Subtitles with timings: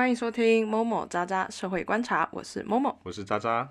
[0.00, 2.98] 欢迎收听某某渣渣社会观察，我是某某。
[3.02, 3.70] 我是渣渣。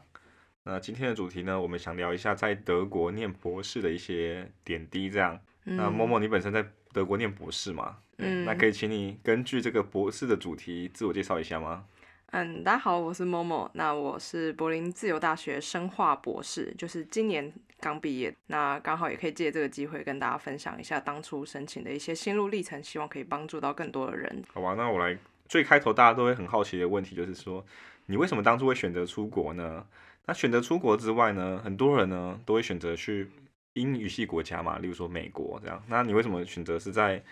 [0.61, 5.09] 那今天的主题呢，我们想聊一下在德国念博士的一些点滴。
[5.09, 6.63] 这样，那某某你本身在
[6.93, 7.97] 德国念博士嘛？
[8.19, 11.85] 嗯那可以请你根据这个博士的主题自我介绍一下吗？
[12.27, 13.67] 嗯，大家好，我是某某。
[13.73, 18.31] 那我是柏林自由大学生化博士，就是今年刚毕业。
[18.45, 24.43] 那刚好也可以借这个机会跟大家分享一下当初申请的一些心路历程，希望可以帮助到更多的人。
[24.53, 25.17] 好吧，那我来
[25.49, 27.65] 最开头大家都会很好奇的问题，就是说
[28.05, 29.85] 你为什么当初会选择出国呢？
[30.27, 33.27] 那选择出国之外呢，很多人呢都会选择去
[33.73, 35.83] 英语系国家嘛，例如说美国这样。
[35.87, 37.23] 那你为什么选择是在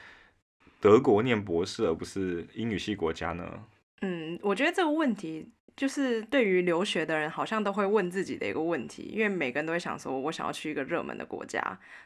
[0.81, 3.63] 德国念博士，而不是英语系国家呢？
[4.02, 5.47] 嗯，我觉得这个问题
[5.77, 11.61] 就是对于留学的人，好像都会问自己的一个问题，因为每个人都会想说，我想要去一个热门的国家，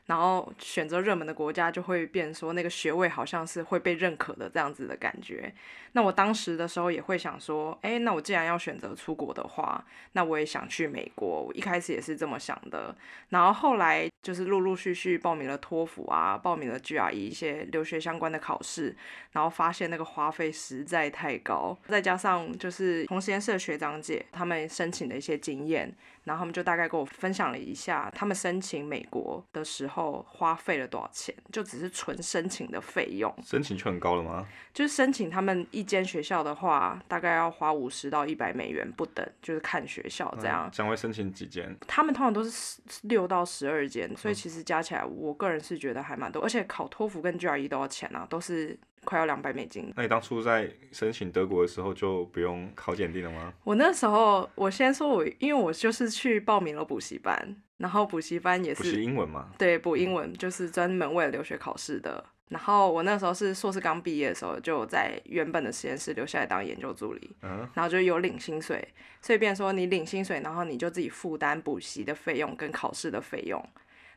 [0.08, 5.54] 然后选择热门的国家就会变说那个学位好像是会被认可的这样子的感觉。
[5.94, 11.44] 那我当时的时候也会想说，哎，那我既然要选择出国的话，那我也想去美国。
[11.44, 12.94] 我一开始也是这么想的，
[13.30, 18.96] 然后后来就是陆陆续续报名了托福啊，报名了 GRE 一些留学相关的考试，
[19.32, 34.48] 然后发现那个花费实在太高，再加上就是同实验室学长姐他们申请的一些经验，然后他们就大概跟我分享了一下，他们申请美国的时候花费了多少钱，就只是纯申请的费用，申请就很高了吗？
[34.74, 40.70] 就是申请他们一间学校的话，大概要花五十到一百美元不等，就是看学校这样。
[40.72, 41.78] 将会申请几间？
[41.88, 49.92] 他们通常都是十六到十二间，所以其实加起来，我个人是觉得还蛮多，而且考托福跟 GRE 都要钱啊，都是快要两百美金。
[49.96, 53.54] 那你当初在申请德国的时候就不用考检定了吗？
[53.64, 59.50] 我那时候，我先说我，因为我就是去报名了补习班，然后补习班也是英文嘛？
[59.58, 62.24] 对补英文，就是专门为了留学考试的。
[62.50, 68.86] 然后我那时候是硕士刚毕业的时候，就在原本的实验室留下来当研究助理，嗯，然后就有领薪水，
[69.22, 73.66] 所以变说你领薪水，然后你就自己负担补习的费用跟考试的费用，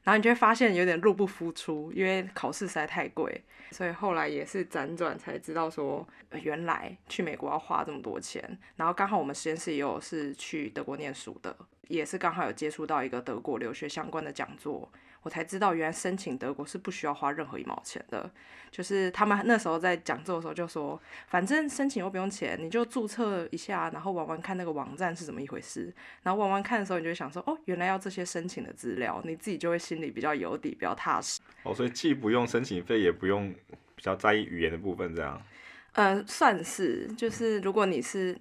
[0.05, 3.43] 然后你就会发现有点入不敷出，因为考试实在太贵，
[3.73, 11.57] 所以后来也是辗转才知道说，原来去美国要花这么多钱，然后刚好我们实验室也有是去德国念书的，
[11.89, 14.89] 也是刚好有接触到一个德国留学相关的讲座。
[15.25, 18.31] 我才知道，原来申请德国是不需要花任何一毛钱的。
[18.71, 25.93] 就是他们那时候在讲座的时候就说，反正申请又不用钱，你就注册一下，然后玩玩看那个网站是怎么一回事。
[26.23, 31.41] 然后玩玩看的时候，你就会想说，哦，原来要这些申请的资料，你自己就会心里比较有底，比较踏实。
[31.63, 33.55] 哦，所以既不用申请费，也不用
[33.95, 35.41] 比较在意语言的部分，这样。
[35.93, 38.37] 呃，算是，就是如果你是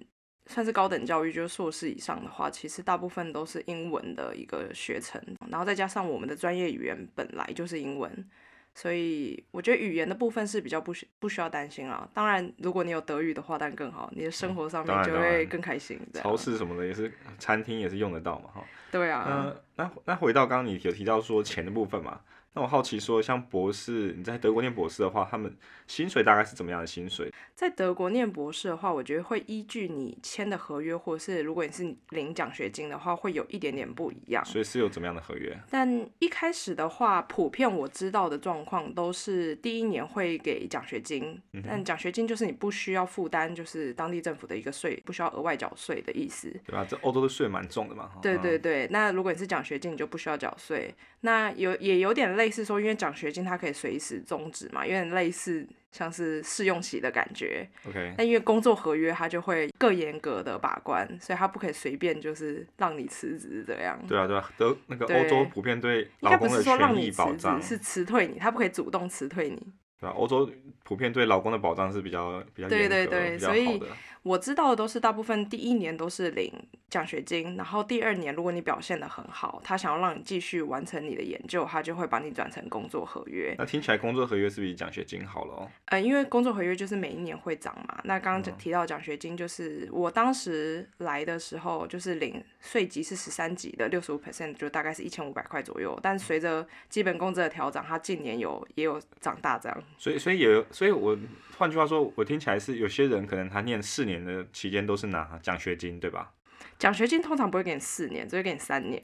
[0.46, 8.28] 算是高等教育，就是硕士以上的话，其实大部分都是英文的一个学程，然后再加上我们的专业语言本来就是英文，
[8.74, 12.06] 所以我觉得语言的部分是比较不需不需要担心啦。
[12.12, 15.98] 当然，如果你有德语的话，当然更好，你的生活上面就会更开心。
[16.14, 18.64] 超市什么的也是，餐厅也是用得到嘛，哈。
[18.90, 22.20] 对啊，嗯，那那回到刚刚你有提到说钱的部分嘛，
[22.54, 25.52] 那我好奇说，像博士你在德国念博士的话，他们
[25.88, 27.32] 薪水大概是怎么样的薪水？
[27.52, 34.44] 在德国念博士的话，我觉得会依据你签的合约，或者是如果你是领奖学金的话，会有一点点不一样。
[34.44, 35.58] 所以是有怎么样的合约？
[35.68, 46.50] 但一开始的话，普遍我知道的状况都是第一年会给奖学金，但奖学金就是你不需要负担，就是当地政府的一个税，不需要额外缴税的意思。
[46.64, 46.86] 对吧？
[46.88, 48.06] 这欧洲的税蛮重的嘛。
[48.06, 50.94] 哈对对嗯对，那如果你是奖学金，你就不需要缴税。
[51.24, 57.66] 那有也有点类似说，因为奖学金它可以随时终止嘛，有点类似像是试用期的感觉。
[57.88, 63.98] OK，但因为工作合约它就会更严格的把关，所以它不可以随便就是让你辞职这样。
[64.06, 69.56] 对啊对啊，都那个欧洲普遍对应该不劳工的是说让你权益保辞障职，，是辞退你，他不可以主动辞退你。
[69.98, 70.12] 对啊？
[70.12, 70.50] 欧洲
[70.82, 73.82] 普遍对劳工的保障是比较比较对严格、对对所以。
[74.24, 76.50] 我知道的都是大部分第一年都是领
[76.88, 83.54] 奖学金，然后第二年如果你表现的很好，他想要让你继续完成你的研究，他就会把你转成工作合约。
[83.58, 85.70] 那听起来工作合约是比奖学金好了哦。
[85.86, 88.00] 呃，因为工作合约就是每一年会涨嘛。
[88.04, 95.98] 那刚嗯刚提到奖学金，就是我当时来的时候，就是领税级是十三级的，六十五 percent 就大概是一千五百块左右。
[96.02, 99.84] 但随着基本工资的调整，它近年有也有长大这样。
[99.98, 101.14] 所以，所以也有，所以我
[101.58, 106.34] 换句话说，我听起来是有些人可能他念四年的期间都是拿奖学金，对吧？
[106.78, 109.02] 奖学金通常不会给你四年，只会给你三年。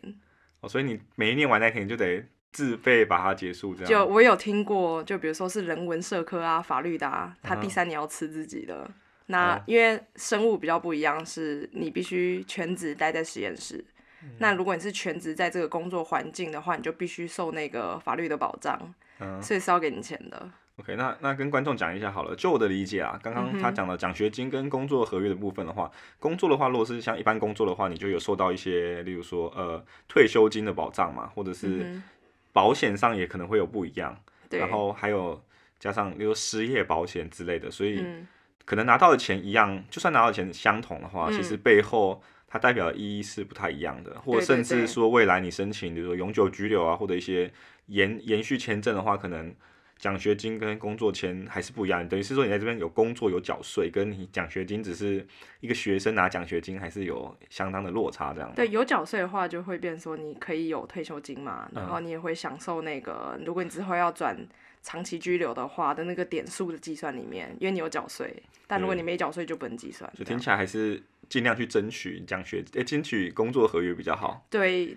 [0.60, 2.22] 哦，所以你每一年完那天你就得
[2.52, 3.88] 自费把它结束，这样。
[3.88, 8.90] 就我有听过，就比如说是人文社科啊、法律的啊，他第三年要吃自己的。
[9.26, 13.82] 那哦因为生物比较不一样，是你必须全职待在实验室。
[14.22, 18.78] 嗯那如果你是全职在这个工作环境的话，你就必须受那个法律的保障，
[19.20, 20.50] 嗯所以是要给你钱的。
[20.80, 22.34] OK，那那跟观众讲一下好了。
[22.34, 32.00] 就我的理解啊，刚刚他讲的奖学金跟工作合约的部分的话，工作的话，如果是像一般工作的话，你就有受到一些，例如说呃退休金的保障嘛，或者是
[32.52, 34.18] 保险上也可能会有不一样。
[34.48, 35.38] 然后还有
[35.78, 38.02] 加上例如失业保险之类的，所以
[38.64, 47.52] 可能拿到的钱一样，就算拿到的钱相同的话，其实背后它代表的意义是不太一样的，或甚至说未来你申请，比如说永久居留啊，或者一些
[47.86, 49.54] 延延续签证的话，可能。
[50.00, 55.24] 奖学金跟工作签还是不一样，等于是说你在这边有工作有缴税，跟你奖学金只是
[55.60, 58.50] 一个学生拿奖学金还是有相当的落差这样。
[58.56, 64.34] 对，有缴税的话就会变说你可以有退休金嘛，然后你也会享受那个，如果你之后要转
[64.82, 70.10] 长期居留的话的那个点数的计算里面，因为你有缴税，但如果你没缴税就不能计算。
[70.16, 74.46] 就听起来还是尽量去争取奖学，诶，争取工作合约比较好。
[74.48, 74.96] 对。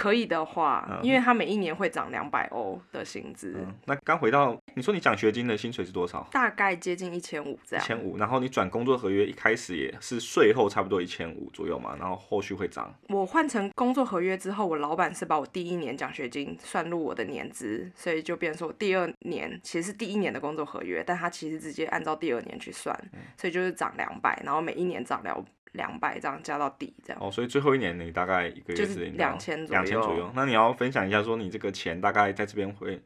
[0.00, 3.54] 可以的话，因为他每一年会涨两百欧的薪资。
[3.84, 6.26] 那刚回到你说你奖学金的薪水是多少？
[6.32, 7.84] 大概接近一千五这样。
[7.84, 12.94] 一千五，然后你转工作合约一开始也是税后差不多一千五左右嘛，然后后续会涨。
[13.10, 22.98] 我换成工作合约之后，我老板是把我第一年奖学金算入我的年资，所以就变说第二年其实是第一年的工作合约，但他其实直接按照第二年去算，
[23.36, 25.44] 所以就是涨两百，然后每一年涨两。
[25.72, 30.30] 两百这样加到底这样哦，所以最后一年你大概一个月是两千两千左右。
[30.34, 33.00] 那你要分享一下，说你这个钱大概在这边会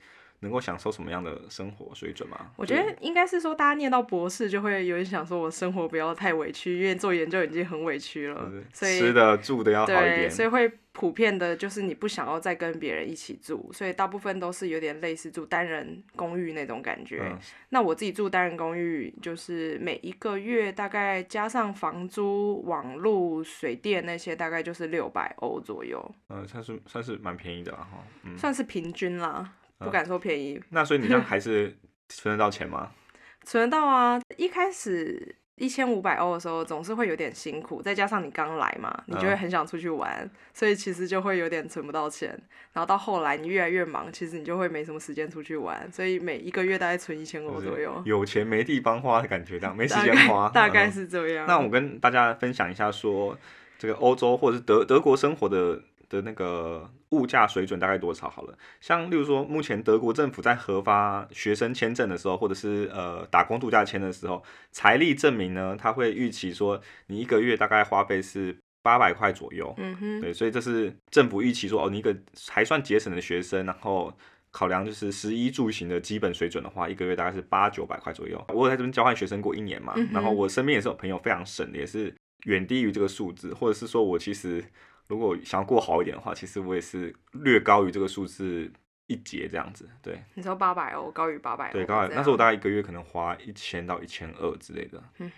[0.44, 2.52] 能够享受什么样的生活水准吗？
[2.54, 10.70] 我觉得应该是说，大家念到博士就会有点想说，我生活不要太委屈，因为做研究已经很委屈了，所以吃的住的要好一点，所以会。
[10.94, 17.36] 普遍的就是你不想要再跟别人一起住，所以大部分都是有点类似住单人公寓那种感觉。
[17.70, 26.00] 那我自己住单人公寓，就是每一个月大概加上房租、网路、水电那些，大概就是六百欧左右。
[26.28, 27.88] 嗯，算是算是蛮便宜的哈。
[28.22, 30.60] 嗯，算是平均啦，不敢说便宜。
[30.70, 31.76] 那所以你这样还是
[32.08, 32.90] 存得到钱吗？
[33.44, 35.36] 存得到啊，一开始。
[35.56, 42.28] 一千五百欧的时候，总是会有点辛苦，再加上你刚来嘛，你就会很想出去玩，所以其实就会有点存不到钱。
[42.72, 48.02] 然后到后来你越来越忙，其实你就会没什么时间出去玩，所以每一个月大概存一千欧左右。
[48.04, 51.46] 有钱没地方花的感觉，这样没时间花， 大概是这样。
[51.46, 53.38] 那我跟大家分享一下，说
[53.78, 55.80] 这个欧洲或者是德德国生活的。
[56.08, 58.28] 的那个物价水准大概多少？
[58.28, 69.74] 好了，像例如说，目前德国政府在核发学生签证的时候，或者是呃打工度假签的时候，财力证明呢，他会预期说你一个月大概花费是八百块左右。
[69.78, 72.16] 嗯哼，对，所以这是政府预期说，哦，你一个
[72.50, 74.12] 还算节省的学生，然后
[74.50, 78.44] 考量就是食衣住行的基本水准的话，一个月大概是八九百块左右。
[78.48, 82.14] 我在这边交换学生过一年嘛，然后我身边也是有朋友非常省，也是
[82.44, 84.64] 远低于这个数字，或者是说我其实。
[85.06, 88.72] 如果想要过好一点的话，其实我也是略高于这个数字
[89.06, 89.86] 一节这样子。
[90.02, 91.70] 对，你说八百哦，高于八百。
[91.70, 95.02] 对，高于那时候我大概一个月可能花一千到一千二之类的。
[95.18, 95.28] 对，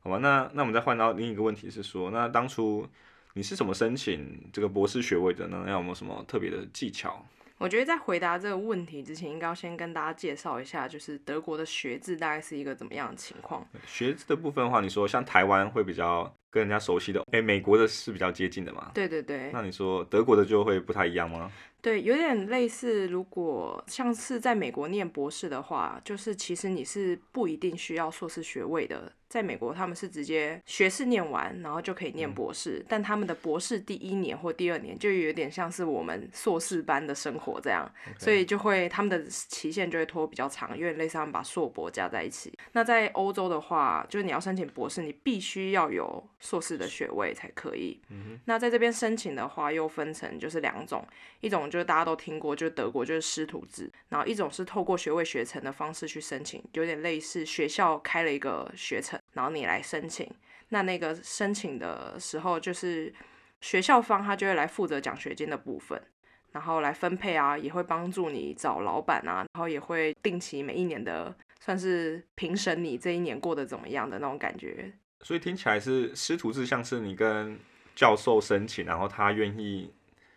[0.00, 2.88] 好吧，那那我们再换到另一个问题是说，那当初
[3.34, 5.64] 你是怎么申请这个博士学位的呢？
[5.68, 7.26] 有没有什么特别的技巧？
[7.58, 13.66] 我觉得在回答这个问题之前，应该要先跟大家介绍一下，就是德国的学制大概是一个怎么样的情况。
[13.84, 16.32] 学制的部分的话，你说像台湾会比较。
[16.52, 18.90] 跟人家熟悉的，哎，美国的是比较接近的嘛？
[18.92, 19.50] 对对对。
[19.52, 21.50] 那你说德国的就会不太一样吗？
[21.80, 23.08] 对，有点类似。
[23.08, 29.10] 如果像是在美国念博士的话，就是其实你是不一定需要硕士学位的。
[29.28, 32.84] 在美国，他们是直接学士念完，然后就可以念博士。
[32.86, 42.52] 但他们的博士第一年或第二年就有点像是我们硕士班的生活这样，所以就会他们的期限就会拖比较长，有点类似他们把硕博加在一起。
[42.72, 47.98] 那在欧洲的话，就是你要申请博士，你必须要有硕士的学位才可以。
[48.46, 51.06] 那在这边申请的话，又分成就是两种，
[51.40, 59.18] 一种就是大家都听过，就是德国就是师徒制，然后一种是透过学位学程的方式去申请，有点类似学校开了一个学程。
[59.34, 60.28] 然后你来申请，
[60.70, 63.14] 那那个申请的时候，就是
[63.60, 66.02] 学校方他就会来负责奖学金的部分，
[66.50, 74.92] 然后来分配啊，也会帮助你找老板啊，然后也会定期每一年的算是评审你这一年过得怎么样的那种感觉。
[75.22, 77.58] 所以听起来是师徒制，像是你跟
[77.94, 79.92] 教授申请，然后他愿意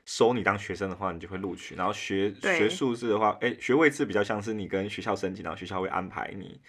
[0.06, 1.76] 收你当学生的话，你就会录取。
[1.76, 6.60] 然后学学术制的话，哎，学位制比较像是你跟学校申请，然后学校会安排你。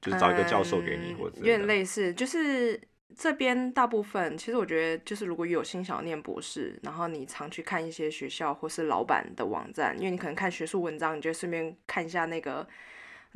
[0.00, 2.14] 就是找一个教授给你，或者有点类似。
[2.14, 2.80] 就是
[3.16, 12.64] 这边大部分，其实我觉得，就是如果有心想念博士，然后你常去看一些学校或是老板的网站，因为你可能看学术文章，你就顺便看一下那个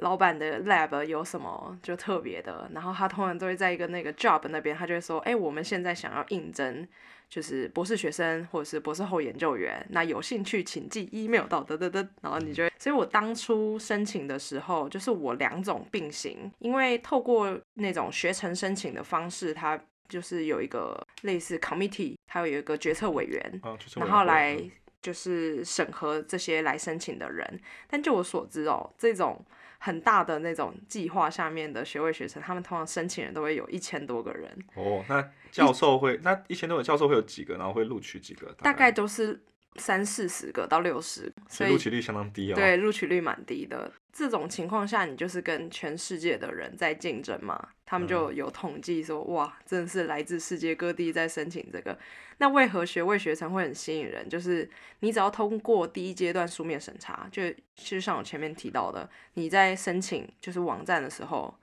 [0.02, 6.86] 老板的 lab 有什么就特别的，然后他通常都会在一个那个 job 那边，他就会说，哎，我们现在想要应征，
[7.28, 23.60] 就是博士学生或者是博士后研究员，那有兴趣请寄 email 到得得得，然后你就会，所以我当初申请的时候，就是我两种并行，因为透过那种学程申请的方式，它就是有一个类似 committee，还有一个决策委员，
[23.96, 24.58] 然后来
[25.00, 29.44] 就是审核这些来申请的人，但就我所知哦，这种。
[29.84, 34.56] 很大的那种计划下面的学位学生，他们通常申请人都会有一千多个人。
[34.76, 38.54] 哦，那教授会那一千多个教授会有几个，然后会录取几个？
[38.62, 39.42] 大概都是。
[39.76, 42.54] 三四十个到六十，所以录取率相当低哦。
[42.54, 43.90] 对，录取率蛮低的。
[44.12, 47.68] 这种情况下，你就是跟全世界的人在竞争嘛。
[47.86, 51.98] 他们就有统计说，哇，真的是来自世界各地在申请这个。
[52.38, 54.28] 那为何学位学程会很吸引人？
[54.28, 54.68] 就是
[55.00, 57.42] 你只要通过第一阶段书面审查，就
[57.74, 61.54] 就像我前面提到的，你在申请就是网站的时候，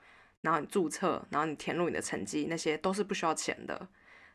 [0.41, 3.87] 然后你注册，然后你填入你的成绩，那些都是不需要钱的。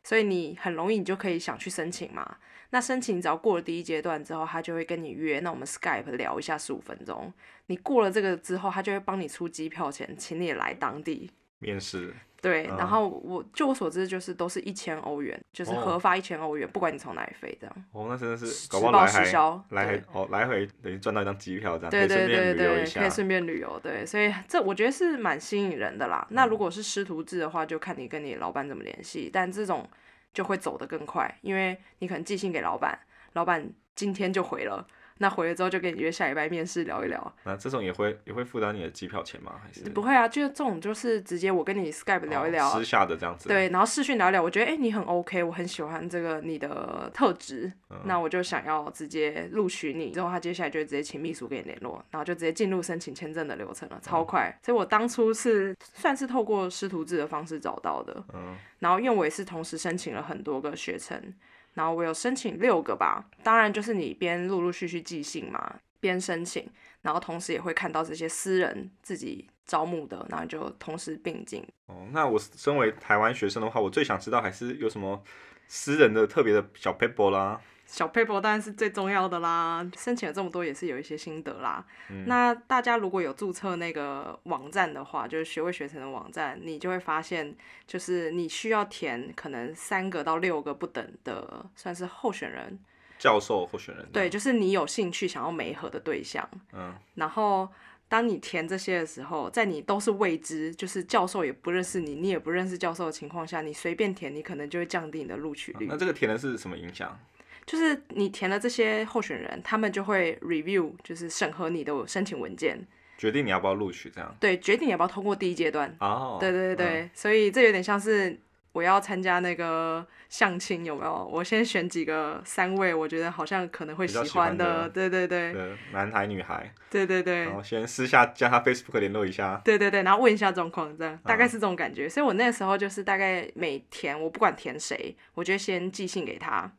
[0.03, 2.37] 所以你很容易，你就可以想去申请嘛。
[2.75, 7.33] 那申请只要过了第一阶段之后，他就会跟你约，那我们 Skype 聊一下十五分钟。
[7.67, 12.13] 你过了这个之后，他就会帮你出机票钱，请你来当地面试。
[12.43, 17.75] 对，然后我就我所知，就是都是一千欧元，就是核发一千欧元，不管你从哪里飞这样。
[17.93, 19.33] 哦，那真的是搞不好来回
[19.71, 23.79] 来回哦，来回等于赚到一张机票这样，对对对对，可以顺便旅游。
[23.81, 26.27] 对，所以这我觉得是蛮吸引人的啦。
[26.33, 29.31] 那如果是师徒制的话，就看你跟你老板怎么联系。
[29.33, 29.89] 但这种
[30.35, 32.99] 就会走得更快，因为你可能寄信给老板，
[33.33, 34.87] 老板今天就回了。
[35.19, 37.35] 那回了之后就跟你约下礼拜面试聊一聊。
[37.45, 39.53] 那这种也会也会负担你的机票钱吗？
[39.63, 40.27] 还是不会啊？
[40.27, 43.49] 就是这种就是直接我跟你 Skype 聊一聊，私下的这样子。
[43.49, 47.73] 对，然后视讯聊一聊，我觉得哎你很 OK，我很喜欢这个你的特质，
[48.05, 50.11] 那我就想要直接录取你。
[50.11, 54.59] 之后他接下来就直接请秘书给你联络，然后就直接进入申请签证的流程了，超快。
[54.63, 58.25] 所以我当初是算是透过师徒制的方式找到的。
[58.33, 58.57] 嗯。
[58.81, 61.33] 然后因为我也是同时申请了很多个学程。
[61.75, 66.69] 然后我有申请六个吧，当然就是你边陆陆续续寄信嘛，边申请，
[67.03, 71.65] 然后同时也会看到这些私人自己招募的，然后就同时并进。
[71.87, 75.23] 哦，那我身为台湾学生的话，我最想知道还是有什么
[75.69, 77.61] 私人的特别的小 paper 啦。
[77.95, 81.87] 小 paper 当然是最重要的啦，申请了这么多也是有一些心得啦。
[82.27, 87.55] 那大家如果有注册那个网站的话，就是学位学程的网站，你就会发现，
[87.87, 92.77] 就是你需要填可能三个到六个不等的，算是候选人，
[93.17, 94.05] 教授候选人。
[94.13, 96.49] 对，就是你有兴趣想要媒合的对象。
[96.73, 96.93] 嗯。
[97.15, 97.69] 然后
[98.09, 105.87] 当你填这些的时候，在你都是未知，就是教授也不认识你，你也不认识教授的情况下，你随便填，你可能就会降低你的录取率。
[105.89, 107.17] 那这个填的是什么影响？
[107.67, 112.79] 就是你填了这些候选人，他们就会 review，就是审核你的申请文件，
[113.17, 114.37] 决定你要不要录取，这样。
[114.39, 115.95] 对，决定你要不要通过第一阶段。
[116.01, 116.37] 哦。
[116.39, 118.39] 对对对所以这有点像是
[118.73, 121.31] 我要参加那个相亲，有没有？
[121.33, 124.89] 我先选几个三位，我觉得好像可能会喜欢的。
[124.89, 125.55] 对对对。
[125.93, 126.71] 男孩女孩。
[126.91, 127.45] 对对对。
[127.45, 129.61] 然后先私下加他 Facebook 联络一下。
[129.65, 132.09] 对对对，然后问一下状况，这样大概是这种感觉。
[132.09, 136.71] 所以我那时候就是大概每填，我不管填谁，我就先寄信给他。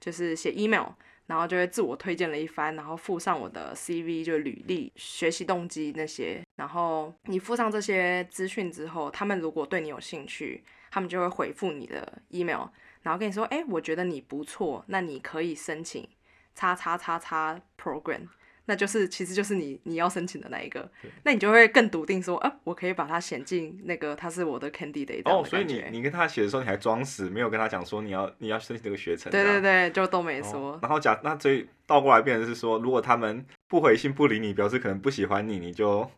[0.00, 0.86] 就是写 email，
[1.26, 6.42] 然后就会自我推荐了一番，然后附上我的 CV，就履历、学习动机那些。
[6.56, 12.66] 然后你附上这些资讯之后，他们如果对你有兴趣，他们就会回复你的 email，
[13.02, 16.08] 然后跟你说：“哎，我觉得你不错，那你可以申请
[16.54, 18.28] 叉叉叉叉 program。”
[18.70, 20.88] 那就是，其实就是你你要申请的那一个，
[21.24, 29.32] 那你就会更笃定说，啊，我可以把它选进那个，他是我的 candidate 哦，所以你你跟他写的时候，你还装死，没有跟他讲说你要你要申请这个学程。
[29.32, 30.78] 对对对，就都没说。
[30.80, 36.08] 然后假那所以倒过来变成是说，如果他们不回信不理你，表示可能不喜欢你，你就。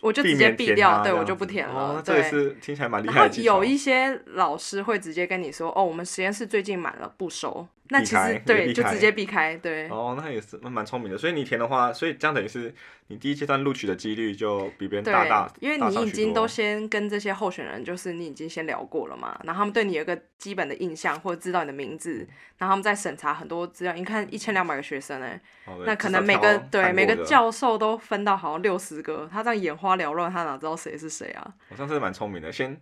[0.00, 2.00] 我就直接毙掉，对我就不填了。
[2.02, 3.42] 这也是听起来蛮厉害的。
[3.42, 9.54] 有一些老师会直接跟你说：“哦，我们实验室最近满了，不收。”那其实对，就直接避开。
[9.58, 9.86] 对。
[9.88, 11.18] 哦，那也是蛮聪明的。
[11.18, 12.74] 所以你填的话，所以这样等于是
[13.08, 15.52] 你第一阶段录取的几率就比别人大大。
[15.60, 22.26] 因为你已经都先跟这些候选人，就是你已经先聊过了嘛，然后他们对你有个基本的印象，或者知道你的名字，
[22.58, 23.92] 然后他们在审查很多资料。
[23.92, 25.38] 你看一千两百个学生哎，
[25.84, 31.52] 那可能每个对每个教授都分到好像六十个，他这样眼花缭乱，他哪知道谁是谁啊？
[31.68, 32.80] 我上次蛮聪明的，先。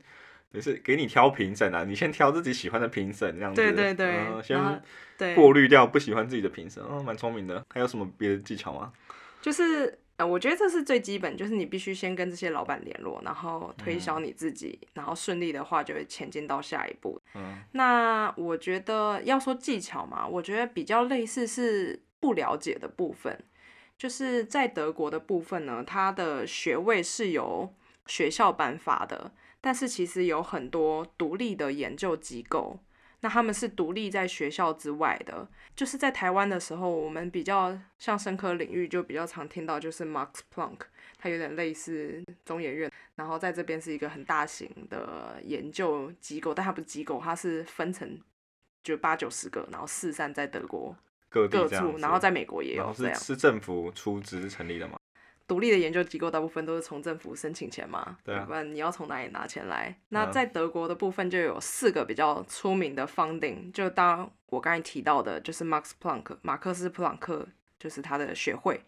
[0.52, 7.64] 也是给你挑评审啊，你先挑自己喜欢的评审这样子，对对对，先过滤掉不喜欢自己的评审，哦，蛮聪明的。
[7.72, 8.92] 还有什么别的技巧吗？
[9.40, 17.20] 就是呃，我觉得这是最基本，就是你必须先跟这些老板联络，然后推销你自己，然后顺利的话就会前进到下一步。
[17.34, 23.38] 嗯，那我觉得要说技巧嘛，我觉得比较类似是不了解的部分。
[23.96, 27.74] 就是在德国的部分呢，它的学位是由
[28.06, 29.30] 学校颁发的，
[29.60, 32.78] 但是其实有很多独立的研究机构，
[33.20, 35.46] 那他们是独立在学校之外的。
[35.76, 40.78] 就是在台湾的时候，我们比较像生科领域，就比较常听到就是 Max Planck，
[41.18, 48.18] 它有点类似中研院，然后在这边是一个很大型的研究机构，但它不是机构，它是分成
[48.82, 50.94] 就八九十个，然后四散在德国
[51.28, 53.14] 各地各处，然后在美国也有这样。
[53.14, 54.98] 是政府出资成立的嘛？
[55.50, 59.92] 独立的研究机构大部分都是从政府申请钱嘛，对啊不然你要从哪里拿钱来？
[60.10, 67.48] 那嗯在德国的部分就有四个比较出名的 funding，就当我刚才提到的，就是 Max Planck 马克思普朗克，
[67.80, 68.80] 就是他的学会，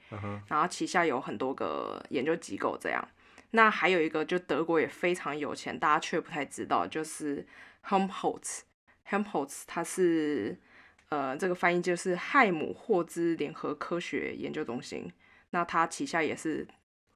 [0.46, 3.04] 然后旗下有很多个研究机构这样。
[3.50, 7.44] 那还有一个，就德国也非常有钱，大家却不太知道，就是
[7.88, 8.60] Helmholtz。
[9.10, 10.56] Helmholtz 它是
[11.08, 15.12] 呃，这个翻译就是亥姆霍兹联合科学研究中心。
[15.52, 16.68] 那他旗下也是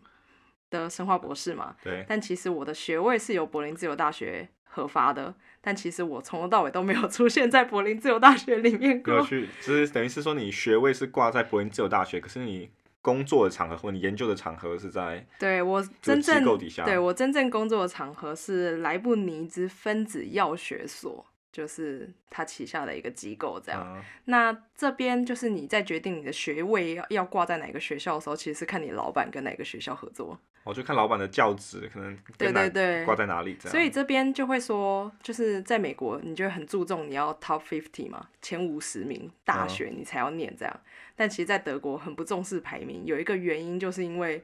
[0.69, 9.15] 的生化博士嘛，对，但其实我的学位是由柏林自由大学核发的，但其实我从头到尾都没有出现在柏林自由大学里面过。
[9.15, 12.69] 有去，就是等于是说你学位是挂在柏林自由大学，可是你
[13.01, 16.85] 工作的场合或你研究的场合是在对我真正机构底下。
[16.85, 23.83] 对我真正工作的场合是莱布尼兹分子药学所，就是他旗下的一个机构这样。
[23.95, 30.39] 嗯那这边就是你在决定你的学位要要挂在哪个学校的时候，其实是看你老板跟哪个学校合作。
[30.63, 33.71] 我就看老板的教职可能对对对，挂在哪里这样。
[33.71, 40.79] 所以这边就会说，就是在美国，你就很注重你要 top fifty 嘛，前五十名大学你才要念这样。
[41.15, 44.43] 但其实，在德国很不重视排名，有一个原因就是因为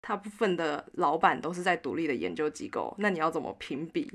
[0.00, 4.10] 大部分的老板都是在独立的研究机构，那你要怎么评比？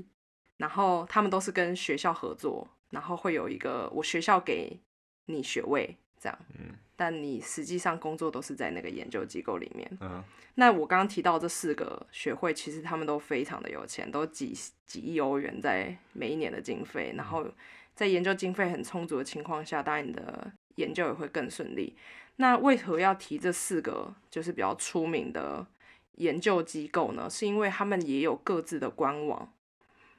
[0.56, 4.78] 然后他们都是跟学校合作，然后会有一个我学校给
[5.26, 9.98] 你学位这样，嗯但你实际上工作都是在那个研究机构里面。
[10.00, 10.24] 嗯
[10.58, 17.46] 那我刚刚提到这四个学会，其实他们都非常的有钱，都几几亿欧元在每一年的经费，然后
[17.94, 21.94] 在研究经费很充足的情况下，当然你的研究也会更顺利。
[22.36, 25.66] 那为何要提这四个就是比较出名的
[26.12, 27.28] 研究机构呢？
[27.28, 29.52] 是因为他们也有各自的官网，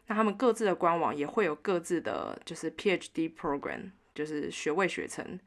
[0.07, 5.39] 那他们各自的官网也会有各自的就是 PhD program，就是学位学程，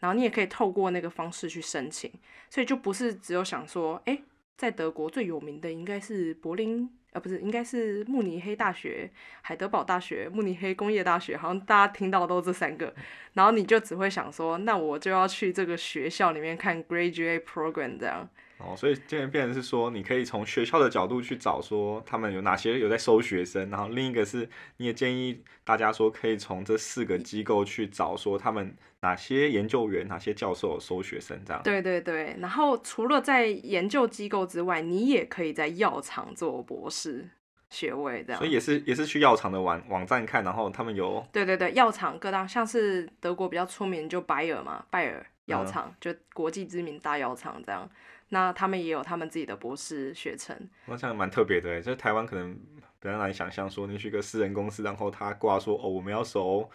[0.00, 2.12] 然后你也可以透过那个方式去申请。
[2.50, 4.20] 所以就不是只有想说，哎、
[4.56, 9.10] 在德国最有名的应该是柏林，呃，不是，应该是慕尼黑大学、
[9.42, 12.92] 海德堡大学、慕尼黑工业大学，好像大家听到都这三个，
[13.34, 18.28] 然后你就只会想说，那我就要去这个学校里面看 graduate program 这样。
[18.58, 31.62] 哦，所以这边变成是说，你可以从学校的角度去找说他们有哪些有在收学生，然后另一个是你也建议大家说可以从这四个机构去找说他们哪些研究员、哪些教授收学生这样。
[31.62, 37.28] 对对对，然后除了在研究机构之外，你也可以在药厂做博士
[37.70, 38.48] 学位这样所。
[38.48, 47.88] 以也是也是去药厂的网网站看，然后他们有对对对，药厂各大像是德国比较出名就拜耳嘛，拜耳药厂、就国际知名大药厂这样。
[48.30, 52.54] 那他们也有他们自己的博士学程，那这样蛮特别的欸，就是台湾可能
[53.00, 56.68] 比较难想象说你去一个私人公司，然后他挂说哦我们要收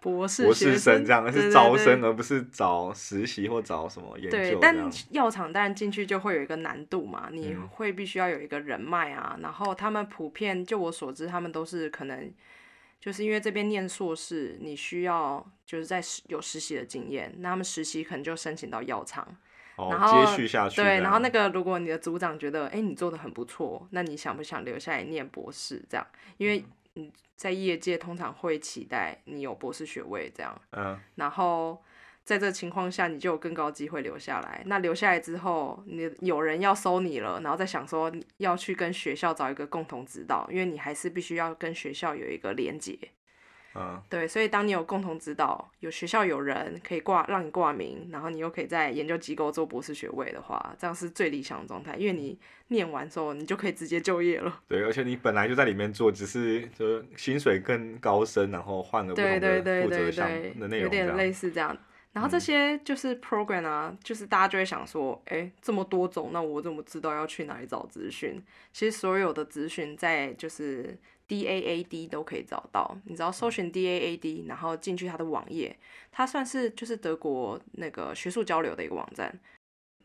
[0.00, 4.90] 博士博士生这样，是招生而不是找实习或找什么研究对，但。
[5.10, 9.36] 药厂当然进去就会有一个难度嘛，你嗯会必须要有一个人脉啊。
[9.40, 12.30] 然后他们普遍，就我所知，他们都是可能
[13.00, 19.36] 就是因为这边念硕士，你需要就是在实有实习的经验，那他们实习可能就申请到药厂。
[19.76, 25.84] 哦然，后接续下去这对，然后那个如果你的组长觉得，哎，你做的很不错，那你想不想留下来念博士？
[25.88, 26.06] 这样，
[26.38, 30.58] 因为你在业界通常会期待你有博士学位这样。
[30.72, 31.82] 嗯，然后
[32.24, 34.62] 在这情况下，你就有更高机会留下来。
[34.66, 42.98] 那留下来之后，你有人要收你了，然后再想说要去跟学校找一个共同指导，因为你还是必须要跟学校有一个连结。
[43.78, 54.60] 嗯，对，所以当你有共同指导，有学校有人可以挂让你挂名，然后你又可以在研究机构做博士学位的话，这样是最理想的状态，因为你念完之后，你就可以直接就业了。
[54.66, 61.28] 对，而且你本来就在里面做，只是就是薪水更高升，然后换了不对同的负责项的，内有点容这样。
[61.28, 61.76] 类似这样。
[62.12, 68.42] 然后这些就是 program 啊，就是大家就会想说，哎，这么多种，那我怎么知道要去哪里找资讯？
[68.72, 70.96] 其实所有的资讯在就是
[71.28, 75.76] DAAD 都可以找到，你只要搜寻 DAAD，然后进去它的网页，
[76.12, 79.38] 它算是就是德国那个学术交流的一个网站，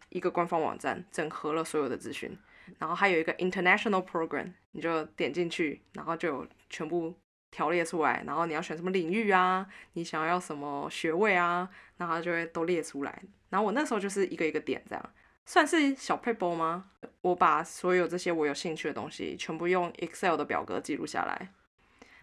[0.10, 2.38] 一个官方网站，整合了所有的资讯。
[2.80, 7.14] 然后还有一个 international program，你就点进去，然后就有全部
[7.50, 13.22] 条列出来，然后你要选什么领域啊，你想要什么学位啊，然后它就会都列出来。
[13.50, 15.14] 然后我那时候就是一个一个点这样，
[15.45, 16.91] 算是小 paper 吗？
[17.21, 21.51] 我把所有这些我有兴趣的东西全部用 Excel 的表格记录下来，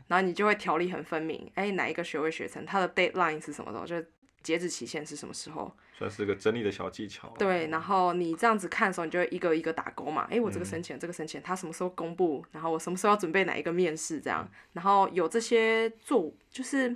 [0.06, 4.02] 然后你就会条理很分明，哎，哪一个学位学成，它的 deadline 是什么时候，就
[4.42, 5.72] 截止期限是什么时候。
[5.98, 7.28] 算是个整理的小技巧。
[7.36, 10.28] 对，然后你这样子看的时候，你就会一个一个打勾嘛。
[10.30, 12.44] 哎，我这个嗯申请，这个申请，它什么时候公布？
[12.52, 14.20] 然后我什么时候要准备哪一个面试？
[14.20, 16.88] 这样，然后有这些做，就是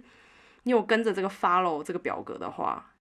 [0.63, 2.92] 你有跟着这个 follow 这个表格的话，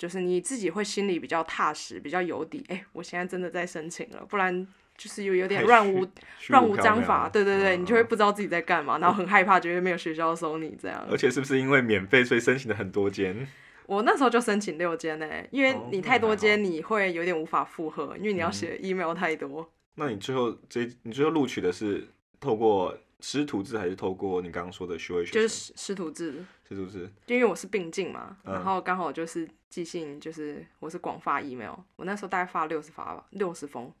[0.00, 2.64] 就是你自己会心里比较踏实，比较有底。
[2.68, 6.06] 哎，我现在真的在申请了，不然就是有有点乱无
[6.48, 7.28] 乱无章法。
[7.28, 11.06] 对对对，嗯你就会不知道自己在干嘛，然后很害怕，觉得没有学校收你这样。
[11.10, 13.46] 而且是不是因为免费，所以申请了很多间？
[13.84, 19.70] 我那时候就申请六间呢，因为哦你太多间，你会有点无法负荷，因为你要嗯写 email 太多。
[19.96, 22.08] 那你最后这你最后录取的是
[22.40, 25.48] 透过师徒制，还是透过你刚刚说的学位学就是？
[25.48, 27.10] 师师徒制，师徒制。
[27.26, 33.92] 就因为我是并进嘛，嗯然后刚好就是寄信，就是我是广发 email，我那时候大概发六十发吧，六十封，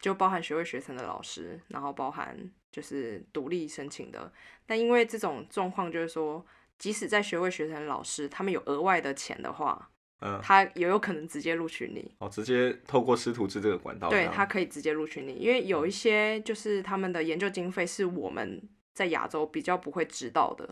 [0.00, 2.38] 就包含学位学生的老师，然后包含
[2.70, 4.32] 就是独立申请的。
[4.66, 6.44] 但因为这种状况，就是说，
[6.78, 12.10] 即使在学位学生的老师，他们有额外的钱的话，嗯，他也有可能直接录取你。
[12.18, 14.26] 哦，直接透过师徒制这个管道对。
[14.28, 18.60] 他可以直接录取你，因为有一些就是他们的研究经费是我们
[18.92, 20.66] 在亚洲比较不会知道的，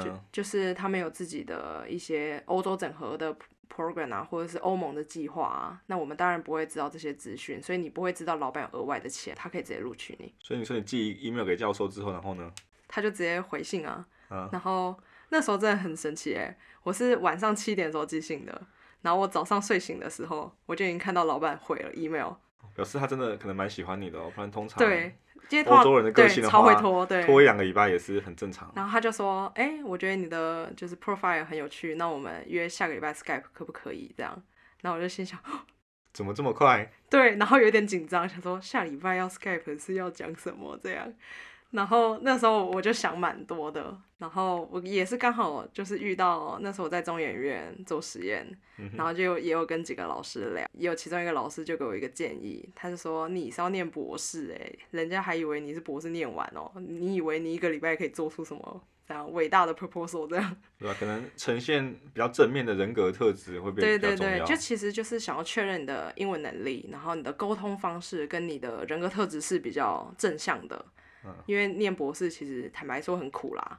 [0.00, 3.36] 就嗯，就是他们有自己的一些欧洲整合的
[3.68, 12.52] program 啊，或者是欧盟的计划啊，那我们当然不会知道这些资讯，所以你不会知道老板有额外的钱，他可以直接录取你，所以你说你寄 email 给教授之后，然后呢？
[12.86, 14.96] 他就直接回信啊，啊，然后
[15.30, 18.66] 那时候真的很神奇哎，我是晚上七点的时候寄信的，
[19.06, 22.32] 然后我早上睡醒的时候，我就已经看到老板回了 email，
[22.74, 25.16] 表示他真的可能蛮喜欢你的哦，不然通常对，
[25.48, 28.68] 因为欧洲人的个对性的超会拖，对，拖一两个礼拜也是很正常。
[28.74, 34.42] 然后他就说：“哎、我觉得你的就是 profile 很有趣，那我们约下个礼拜 Skype 可不可以？”这样，
[34.82, 35.38] 然后我就心想，
[36.12, 36.90] 怎么这么快？
[37.08, 41.12] 对，然后有点紧张，想说下礼拜要 Skype 是要讲什么这样。
[41.70, 48.46] 然后那时候我就想蛮多的，然后我也是刚好就是遇到那时候我在中研院做实验，
[48.94, 60.56] 然后就也有跟几个老师聊，也有其中一个老师就给我一个建议，他就说你是要念博士诶、人家还以为你是博士念完哦，你以为你一个礼拜可以做出什么这样伟大的 proposal 这样？
[60.78, 60.96] 对吧？
[60.98, 64.44] 可能呈现比较正面的人格特质会变对对对，得比较重要。
[64.46, 70.84] 就其实就是想要确认你的英文能力，然后你的沟通方式跟你的人格特质是比较正向的。
[71.26, 73.78] 嗯因为念博士其实坦白说很苦啦。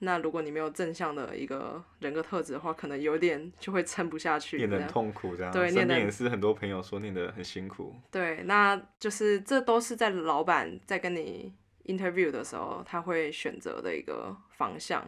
[0.00, 4.56] 那如果你没有正向的一个人格特质的话，可能有点就会撑不下去。
[4.58, 5.52] 念得很痛苦，这样。
[5.52, 7.92] 对念得身边也是很多朋友说念得很辛苦。
[8.10, 11.52] 对，那就是这都是在老板在跟你
[11.86, 15.04] interview 的时候，他会选择的一个方向。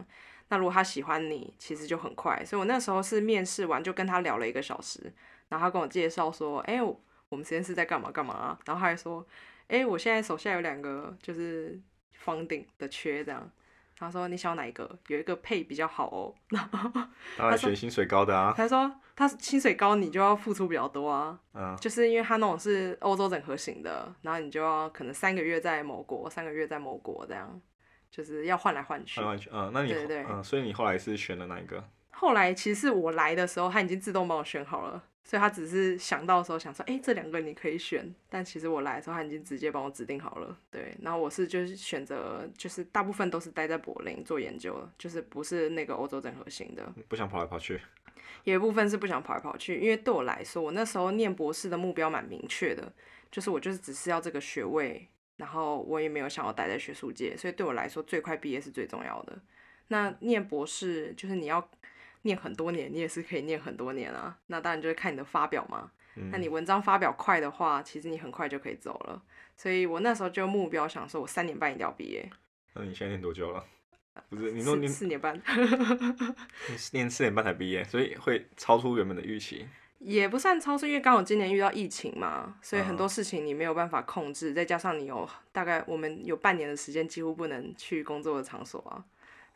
[0.49, 2.43] 那如果他喜欢你，其实就很快。
[2.43, 4.99] 所以我那时候是面试完就跟他聊了一个小时，
[5.47, 9.25] 然后他跟我介绍说，哎、我我们实验室在干嘛干嘛啊、然后他还说，
[9.71, 11.79] 哎、我现在手下有两个就是
[12.11, 13.49] 房顶的缺这样。
[13.97, 14.97] 他说你想要哪一个？
[15.07, 16.33] 有一个配比较好哦。
[17.37, 21.39] 当然选薪水高的啊，他说他薪水高，你就要付出比较多啊。
[21.53, 27.61] 嗯，就是因为他那种是欧洲整合型的，然后你就要可能三个月在某国，三个月在某国这样，
[28.09, 29.25] 就是要换来换去换。
[29.25, 31.83] 来换去，嗯，那你对对嗯，所以你后来是选了哪一个？
[32.09, 38.13] 后来其实我来的时候，他已经自动帮我选好了，所以他只是想到的时候想说，哎、这两个你可以选。
[38.29, 40.59] 但其实我来的时候，他已经直接帮我指定好了。
[40.69, 46.93] 对，然后我是就是选择，就是大部分都是待在柏林做研究，就是不是那个欧洲整合型的。
[47.07, 47.79] 不想跑来跑去，
[48.43, 52.91] 有一部分是不想跑来跑去，因为对我来说，我那时候念博士的目标蛮明确的，
[53.31, 59.39] 就是我就是只是要这个学位，然后我也没有想要待在学术界，所以对我来说，最快毕业是最重要的。
[59.87, 61.65] 那念博士就是你要
[62.23, 64.37] 念很多年，你也是可以念很多年啊。
[64.47, 65.91] 那当然就是看你的发表嘛。
[66.15, 69.21] 嗯那你文章发表快的话，其实你很快就可以走了。
[69.55, 72.29] 所以我那时候就目标想说，我三年半一定要毕业。
[72.73, 73.65] 那你现在念多久了？
[74.29, 75.33] 不是你说你四四年半，
[76.67, 79.65] 你念四年半才毕业，所以会超出原本的预期。
[79.99, 89.05] 也不算超出，因为刚好今年遇到疫情嘛，所以很嗯多事情你没有办法控制，再加上你有大概我们有半年的时间几乎不能去工作的场所啊，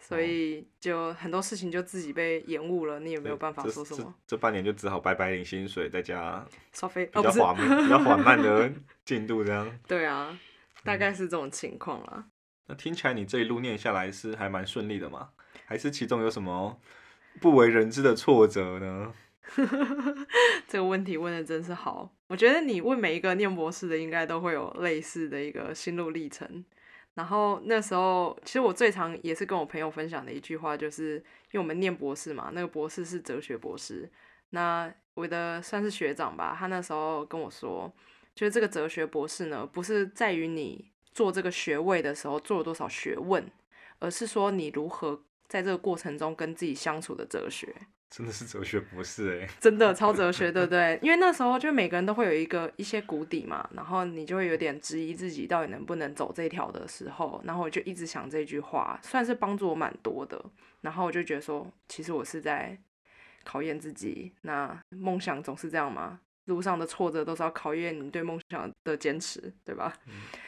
[0.07, 4.13] 所以就很多事情就自己被延误了，你也没有办法说什么。
[4.27, 8.71] 这半年就只好白白领薪水，再加消费哦，不是，比较缓慢、比较缓慢的
[9.03, 9.79] 进度，这样。
[9.87, 10.37] 对啊，
[10.83, 12.25] 大嗯概是这种情况啦。
[12.67, 15.29] 那听起来你这一路念下来是还蛮顺利的嘛？
[15.65, 16.79] 还是其中有什么
[17.41, 19.11] 不为人知的挫折呢？
[20.67, 26.63] 这个问题问的真是好，我觉得你问每一个念博士的，应该都会有类似的一个心路历程。
[27.15, 31.15] 然后那时候，其实我最常也是跟我朋友分享的一句话，就是
[31.51, 34.09] 因为我们念博士嘛，那个博士是哲学博士，
[34.49, 37.91] 那我的算是学长吧，他那时候跟我说，
[38.35, 43.49] 就是这个哲学博士呢，不是在于你做这个学位的时候做了多少学问，
[43.99, 47.73] 而是说你如何在这个过程中跟自己相处的哲学。
[48.15, 50.97] 真的是哲学博士哎、 真的超哲学，对不对？
[51.01, 60.41] 因为那时候就每个人都会有一个一些谷底嘛，然后你就会有点质疑自己到底能不能走这条的时候，然后我就一直想这句话，算是帮助我蛮多的。
[60.79, 62.77] 然后我就觉得说，其实我是在
[63.43, 64.31] 考验自己。
[64.43, 69.91] 那梦想总是这样嘛，路上的挫折都是要考验你对梦想的坚持，对吧？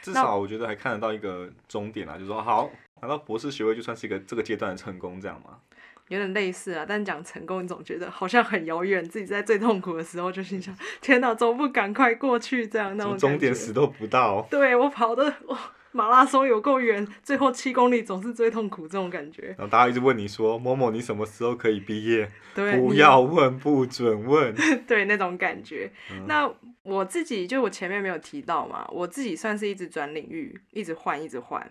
[0.02, 5.60] 至少我觉得还看得到一个终点啊，就是说好拿到博士学位就算是一个这个阶段的成功，这样嘛。
[6.10, 12.66] 有点类似啊，但讲成功，你总觉得好像很遥远，自己在最痛苦的时候就心想：天哪，怎么不赶快过去？
[12.68, 15.58] 这样那种从终点感觉死都不到，对我跑的哇，
[15.92, 19.48] 马拉松有够远，最后七公里总是最痛苦，这种感觉。
[19.58, 22.30] 然后大家一直问你说某某你什么时候可以毕业？
[22.56, 24.56] 对，不要问，不准问。
[24.88, 25.92] 对那种感觉。
[26.12, 26.50] 嗯那
[26.84, 31.70] 我自己就我前面没有提到嘛，我自己算是一直转领域，一直换，一直换。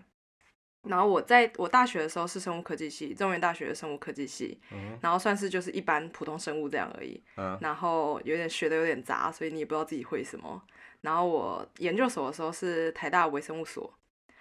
[0.89, 7.21] 然后我在我大学的时候是生物科技系，中原大学的生物科技系，嗯然后算是就是一般普通生物这样而已。
[7.37, 10.61] 嗯然后有点学的有点杂，所以你也不知道自己会什么。
[11.01, 13.93] 然后我研究所的时候是台大微生物所，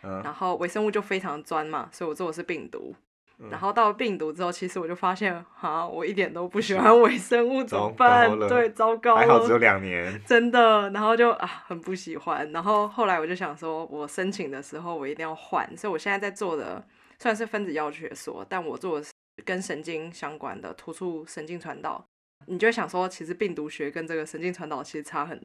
[0.02, 2.94] 嗯然后微生物就非常专嘛，所以我做的是病毒。
[3.38, 8.36] 嗯然后到了病毒之后，其实我就发现，啊，我一点都不喜欢微生物，怎么办糟糕？
[8.36, 10.18] 了对，糟糕还好只有，两年。
[10.24, 10.88] 真的。
[10.90, 12.50] 然后就啊，很不喜欢。
[12.52, 16.82] 然后后来我就想说，我申请的时候我一定要换，所以我现在在做的
[17.18, 19.12] 虽然是分子药学所，但我做的是
[19.44, 22.02] 跟神经相关的突触神经传导。
[22.46, 25.38] 你就会想说，其实病毒学跟这个神经传导其实差很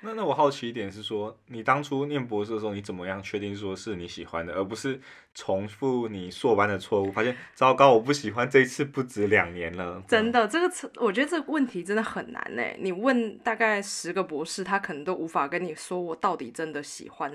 [0.00, 5.00] 那那我好奇一点是说，你当初念博士的时候，你怎么样确定说是你喜欢的，而不是
[5.34, 7.10] 重复你硕班的错误？
[7.10, 10.02] 发现糟糕，我不喜欢，这一次不止两年了。
[10.06, 12.62] 真的，这个词我觉得这个问题真的很难呢。
[12.78, 17.32] 你问大概十个博士，他可能都无法跟你说我到底真的喜欢。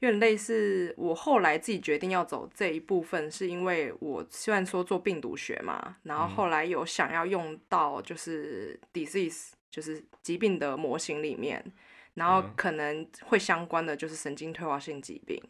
[0.00, 11.64] 有点类似，我后来自己决定要走这一部分，是因为我虽然说做病毒学嘛，然后后来有想要用到就是 disease，就是疾病的模型里面，
[12.14, 15.42] 然后嗯可能会相关的就是神经退化性疾病。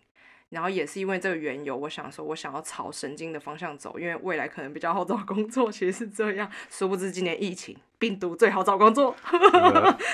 [0.51, 6.46] 然后也是因为这个缘由，我想说，我想要朝神经的方向走，因为未来可能比较好找工作，其实是这样。
[6.68, 9.16] 殊不知今年疫情，病毒最好找工作，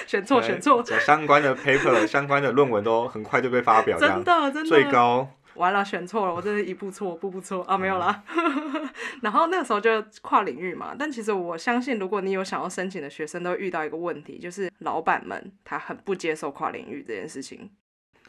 [0.06, 5.28] 选 错选错，对相关的 paper、相关的论文都很快就被发表，真的真的最高。
[5.58, 8.24] 完了，选错了，我真是一步错，步步错啊，没有啦。
[9.20, 17.70] 然后那个时候就跨领域嘛，但其实我相信，如果你有想要申请的学生，都会遇到一个问题，就是老板们他很不接受跨领域这件事情，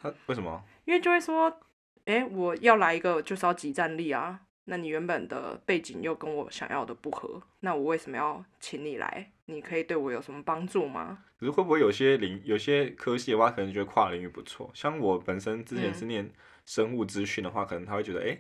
[0.02, 0.62] 他为什么？
[0.86, 1.60] 因为就会说，
[2.06, 9.32] 哎，我要来一个就是要集战力啊，那你原本的背景又跟我想要的不合，那我为什么要请你来？
[9.50, 11.26] 你可以对我有什么帮助吗？
[11.40, 14.70] 可是会不会有些领有些科系的话，可能觉得跨领域不错？
[14.74, 16.30] 像我本身之前是念
[16.66, 18.38] 生物资讯的话，可能他会觉得，哎、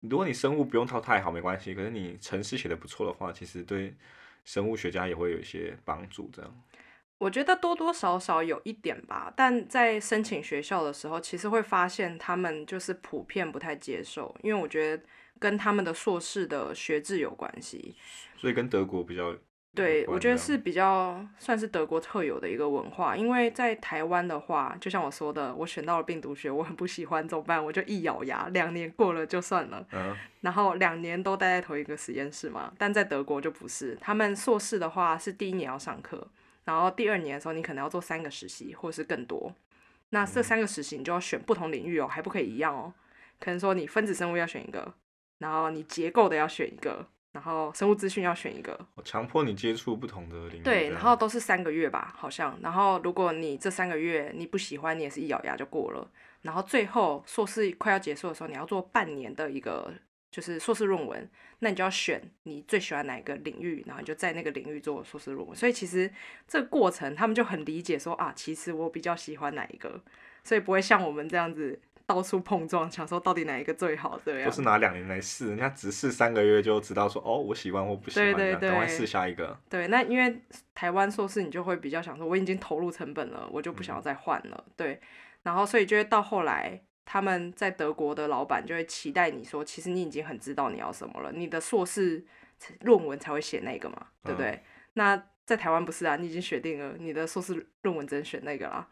[0.00, 3.94] 如果你生物不用套太好没关系，可是你程式写的不错的话，其实对
[4.44, 6.28] 生物学家也会有一些帮助。
[6.32, 6.62] 这样，
[7.18, 15.04] 我觉得多多少少有一点吧，但在申请学校的时候，其实会发现他们就是普遍不太接受，因为我觉得
[15.38, 17.94] 跟他们的硕士的学制有关系。
[18.36, 19.36] 所以跟德国比较
[19.74, 27.64] 对，我觉得是比较算是德国特有的一个文化，因为在台湾的话，就像我说的，我选到了病毒学，我很不喜欢，怎么办？
[27.64, 32.70] 我就一咬牙，两年过了就算了，嗯然后两年都待在同一个实验室嘛。
[32.76, 36.28] 但在德国就不是，他们硕士的话是第一年要上课，
[36.64, 39.54] 然后第二年的时候你可能要做三个实习或者是更多。
[40.10, 42.92] 那这三个实习你就要选不同领域哦，还不可以一样哦。
[43.40, 44.92] 可能说你分子生物要选一个，
[45.38, 48.78] 然后你结构的要选一个，然后生物资讯要选一个。
[48.94, 50.62] 我强迫你接触不同的领域。
[50.62, 52.58] 对，然后都是三个月吧，好像。
[52.62, 56.10] 然后如果你这三个月你不喜欢，你也是一咬牙就过了。
[56.42, 59.92] 然后最后硕士快要结束的时候，你要做半年的一个
[60.30, 65.56] 就是硕士论文，那你就要选你最喜欢哪一个领域，然后你就在那个领域做硕士论文。
[65.56, 66.10] 所以其实
[66.48, 70.02] 这个过程他们就很理解说啊，其实我比较喜欢哪一个，
[70.42, 71.80] 所以不会像我们这样子
[72.12, 74.50] 到处碰撞，想说到底哪一个最好这样。
[74.50, 79.58] 不是拿两年来试，人家只试三个月就知道说哦，我喜欢或不喜欢，对对这样赶快试下一个。
[79.70, 80.38] 对，那因为
[80.74, 84.64] 台湾硕士，你就会比较想说，我已经投入成本了，我就不想要再换了。
[84.76, 85.00] 对，
[85.42, 92.22] 然后所以就会到后来，他们在德国的老板就会期待你说，其实你已经很知道你要什么了，你的硕士
[92.80, 94.62] 论文才会写那个嘛，对不对？
[94.92, 98.86] 那在台湾不是啊，你已经选定了，你的硕士论文只能选那个啦。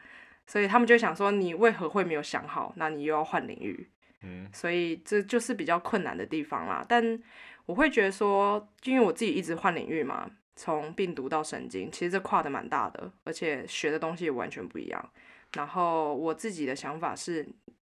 [0.50, 2.72] 所以他们就想说，你为何会没有想好？
[2.74, 3.88] 那你又要换领域，
[4.22, 6.84] 嗯所以这就是比较困难的地方啦。
[6.88, 7.22] 但
[7.66, 15.10] 我会觉得说，因为我自己一直换领域嘛，从病毒到神经，其实这跨的蛮大的，而且学的东西也完全不一样。
[15.52, 17.48] 然后我自己的想法是，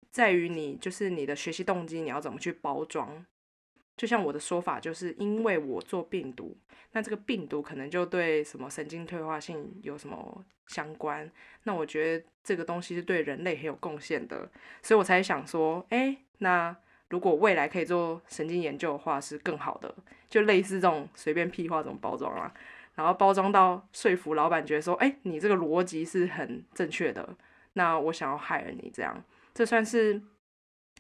[0.10, 3.24] 在于你就是你的学习动机，你要怎么去包装。
[3.96, 6.58] 就像我的说法，就是因为我做病毒，
[6.94, 11.30] 那这个病毒可能就对什么神经退化性有什么相关，
[11.64, 14.50] 那我觉得这个东西是对人类很有贡献的，
[14.82, 16.76] 所以我才想说，哎，那
[17.10, 19.94] 如果未来可以做神经研究的话，是更好的，
[20.30, 22.54] 就类似这种随便屁话这种包装啊，
[22.96, 27.36] 然后包装到说服老板觉得说，哎，你这个逻辑是很正确的，
[27.74, 30.22] 那我想要害了你这样，这算是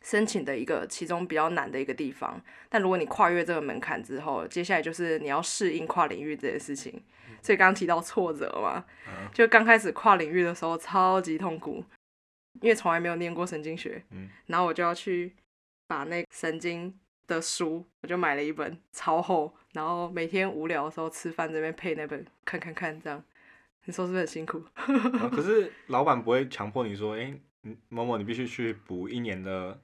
[0.07, 2.41] 申请的一个其中比较难的一个地方。
[2.69, 7.03] 但如果你跨越这个门槛之后，接下来就是你要适应跨领域这件事情。
[7.41, 11.83] 所以刚刚提到挫折嘛，嗯就刚开始跨领域的时候超级痛苦，
[12.61, 15.35] 因为从来没有念过神经学，嗯然后我就要去
[15.87, 23.21] 把那神经的书，我就买了一本超厚，然后每天无聊的时候吃饭这边配那本看看看这样。
[23.85, 24.63] 你说是不是很辛苦？
[24.75, 29.79] 啊可是老板不会强迫你说，哎、嗯某某你必须去补一年的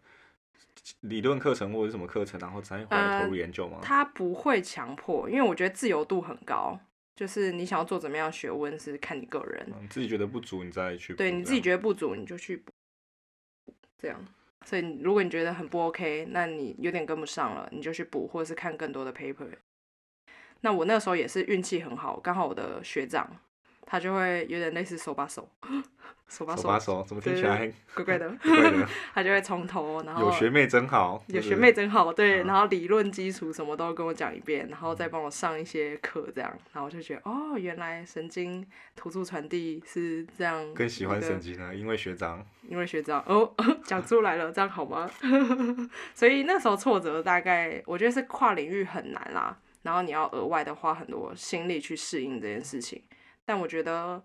[1.02, 3.80] 理论课程或者是什么课程，然后才回来投入研究吗？
[3.82, 6.80] 他不会强迫，因为我觉得自由度很高，
[7.16, 9.68] 就是你想要做怎么样学问是看你个人。
[9.80, 11.14] 嗯，自己觉得不足，你再去。
[11.14, 12.72] 对，你自己觉得不足，你就去补，
[13.98, 14.20] 这样。
[14.66, 19.50] 所以如果你觉得很不 OK，那你有点跟不上了，你就去补，或者是看更多的 paper。
[20.62, 23.30] 那我那时候也是运气很好，刚好我的学长
[23.86, 25.48] 他就会有点类似手把手，
[26.28, 28.88] 手把手把手，怎么听起来怪怪的，怪怪的？
[29.14, 38.66] 他就会从头，然后有学妹真好，有学妹真好，对，嗯然后理论基础什么都跟我讲一遍，然后再帮我上一些课，这样，然后我就觉得哦，原来神经
[38.96, 42.44] 突触传递是这样，更喜欢神经呢，因为学长。
[42.70, 45.08] 因为学长哦讲出来了，这样好吗？
[46.16, 53.04] 所以那时候挫折大概我觉得是跨领域很难啦，然后你要额外的花很多心力去适应这件事情。
[53.46, 54.24] 但我觉得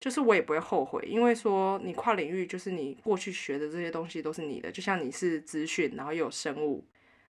[0.00, 6.86] 就是我也不会后悔，因为说你跨领域就是你过去学的这些东西都是你的，就像你是资讯，然后又有生物，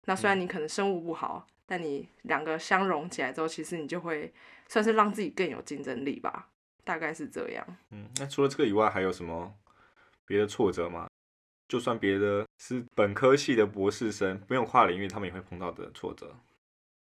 [0.07, 4.33] 那虽然你可能生物不好，但你两个相融起来之后，其实你就会
[4.69, 6.49] 算是让自己更有竞争力吧，
[6.85, 7.77] 大概是这样。
[7.91, 9.55] 嗯，那除了这个以外，还有什么
[10.27, 11.07] 别的挫折吗？
[11.69, 16.35] 就算别的是本科系的博士生，没有跨领域，他们也会碰到的挫折。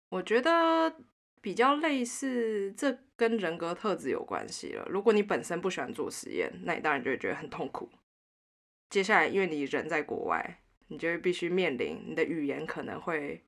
[0.09, 0.95] 我觉得
[1.43, 4.87] 比较类似，这跟人格特质有关系了。
[4.89, 7.89] 如果你本身不喜欢做实验，那你当然就会觉得很痛苦。
[8.89, 13.43] 接下来，因为你人在国外，你就会必须面临你的语言可能会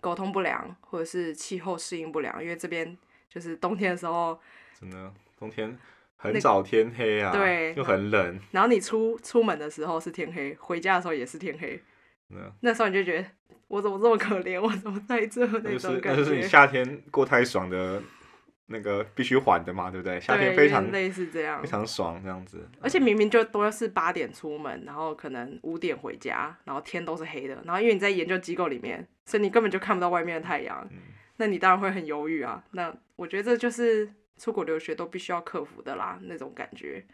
[0.00, 2.96] 沟通不良，或者是气候适应不良，因为这边
[3.28, 4.40] 就是冬天的时候，
[4.80, 5.78] 真的，冬天
[6.16, 11.82] 很早天黑啊，对又很冷，然后你出出门的时候是天黑，回家的时候也是天黑，
[12.28, 13.28] 那那时候你就觉得
[13.68, 16.16] 我怎么这么可怜， 我怎么在这那种感觉。
[16.16, 18.02] 就是你夏天过太爽的
[18.66, 20.20] 那个必须缓的嘛，对不对？
[20.20, 21.68] 夏天，非常类似这样非。
[21.68, 30.98] 常爽这样子，而且明明就都是八点出门，然后可能五点回家，然后天都是黑的，然后因为你在研究机构里面，所以你根本就看不到外面的太阳，嗯
[31.38, 32.64] 那你当然会很犹豫啊。
[32.72, 37.04] 那我觉得这就是出国留学都必须要克服的啦，那种感觉。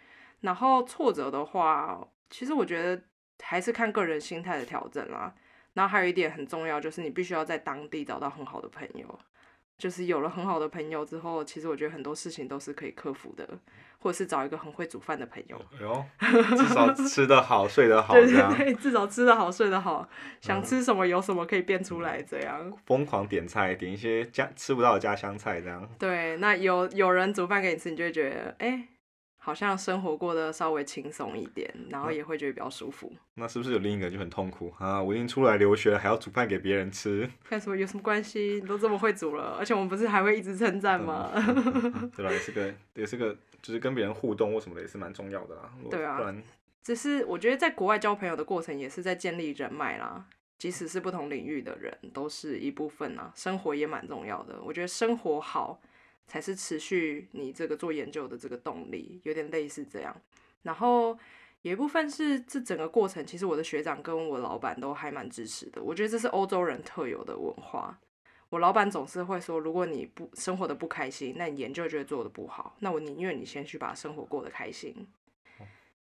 [0.42, 3.02] 然后挫折的话，其实我觉得
[3.40, 5.32] 还是看个人心态的调整啦。
[5.74, 9.18] 然后还有一点很重要，就是你必须要在当地找到很好的朋友。
[9.78, 13.48] 就是有了很好的朋友之后，其实我觉得很多事情都是可以克服的，
[13.98, 15.60] 或者是找一个很会煮饭的朋友。
[15.72, 20.08] 哎呦，至少吃得好，睡得好，对对对，至少吃得好，睡得好，
[20.40, 22.72] 想嗯吃什么有什么可以变出来，这样。
[22.86, 28.86] 疯狂点菜，点一些家吃不到的家乡菜，这样对，那有有人煮饭给你吃，你就会觉得，哎、
[29.44, 33.12] 好像生活过得稍微轻松一点，然后也会觉得比较舒服。
[33.34, 35.02] 那是不是有另一个就很痛苦啊？
[35.02, 38.60] 我已经出来留学了，还要煮饭给别人吃，干什么有什么关系？
[38.62, 41.32] 你都这么会煮了，而且我们不是还会一直称赞吗？
[42.14, 42.30] 对吧？
[42.30, 45.72] 也是个也是个，就是跟别人互动或什么的也是蛮重要的啦。
[45.90, 46.42] 对啊不然
[46.84, 50.24] 只是我觉得在国外交朋友的过程也是在建立人脉啦。
[50.58, 53.32] 即使是不同领域的人，都是一部分啊。
[53.34, 55.80] 生活也蛮重要的，我觉得生活好
[56.26, 60.14] 才是持续你这个做研究的这个动力，有点类似这样。
[60.62, 61.18] 然后
[61.62, 65.82] 有一部分是这整个过程，其实我的学长跟我老板都还蛮支持的。
[65.82, 67.98] 我觉得这是欧洲人特有的文化。
[68.48, 72.76] 我老板总是会说，如果你不生活的不开心，那你研究就会做的不好。
[72.80, 75.06] 那我宁愿你先去把生活过得开心。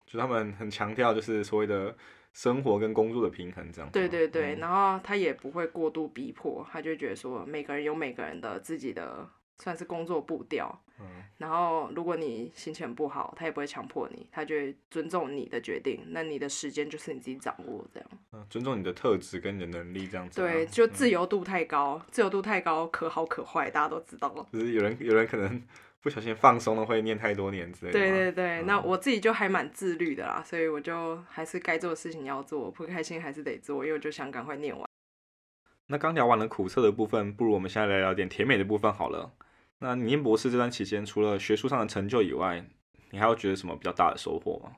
[0.07, 1.95] 就他们很强调，就是所谓的
[2.33, 3.91] 生活跟工作的平衡这样。
[3.91, 9.29] 对对对，然后他也不会过度逼迫，他就觉得说每个人有每个人的自己的
[9.59, 10.81] 算是工作步调。
[10.99, 11.05] 嗯。
[11.37, 16.01] 然后如果你心情不好，他也不会强迫你，他就会尊重你的决定。
[16.07, 18.09] 那你的时间就是你自己掌握这样。
[18.31, 20.41] 嗯，尊重你的特质跟你的能力这样子。
[20.41, 24.45] 对，就自由度太高，自由度太高，可好可坏，大家都知道了。
[24.51, 25.61] 就是有人有人可能。
[26.01, 27.99] 不小心放松了会念太多年之类的。
[27.99, 34.87] 对对对，那我自己就还蛮自律的啦，所以我就还是该做的事情要做，不开心还是得做，因为我就想赶快念完。
[35.87, 39.33] 那刚聊完了苦涩的部分，不如我们现在来聊点甜美的部分好了。
[39.79, 42.63] 那你念博士这段期间，除了学术上的成就以外，
[43.11, 44.71] 你还有觉得什么比较大的收获吗？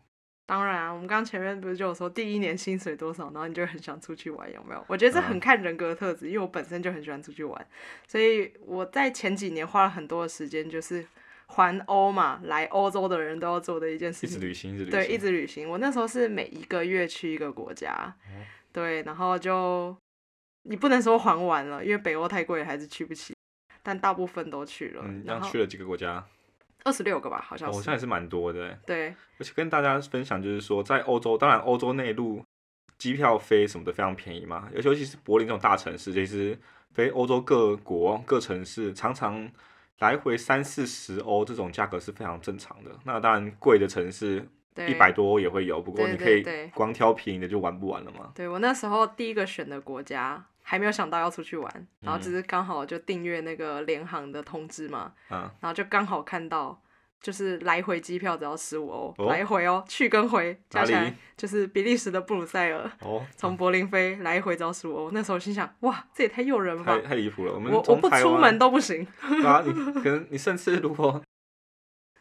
[0.46, 4.86] 当然啊，我们刚前面不是就有说第一年薪水多少，然后你就很想出去玩，有没有？
[4.88, 7.68] 我觉得这很看人格特质，因为我本身就很喜欢出去玩，
[8.06, 11.06] 所以我在前几年花了很多的时间，就是
[11.48, 15.70] 环欧嘛，来欧洲的人都要做的一件事情，一直旅行，一直旅行，对，一直旅行。
[15.70, 18.14] 我那时候是每一个月去一个国家，
[18.74, 19.96] 对，然后就
[20.64, 23.34] 你不能说还完了，因为北欧太贵，还是去不起，
[23.84, 25.02] 但大部分都去了。
[25.06, 26.24] 嗯，然后去了几个国家。
[26.84, 27.72] 二十六个吧，好像。
[27.72, 28.78] 好像也是蛮多的。
[28.86, 29.10] 对。
[29.38, 32.44] 而且跟大家分享，就是说，在欧洲，当然欧洲内陆
[32.98, 36.58] 机票飞什么的非常便宜嘛，尤其是柏林这种大城市，其实
[36.92, 39.48] 飞欧洲各国各城市，常常
[40.00, 42.92] 来回三四十欧这种价格是非常正常的。
[43.04, 44.48] 那当然贵的城市
[44.88, 48.32] 一百多欧也会有，不过你可以光挑便宜的就玩不完了嘛。
[48.34, 50.44] 对我那时候第一个选的国家。
[50.62, 56.82] 还没有想到要出去玩，然后只是刚好就订阅那个联航的通知嘛，然后就刚好看到，
[57.22, 62.90] 就是来回机票只要十五欧，来回哦，去跟回加起来就是比利时的布鲁塞尔，
[63.36, 65.12] 从柏林飞来回只要十五欧。
[65.12, 67.54] 那时候心想，哇，这也太诱人了吧，太离谱了。
[67.54, 69.06] 我我我不出门都不行。
[69.44, 71.22] 啊，你可能你甚至如果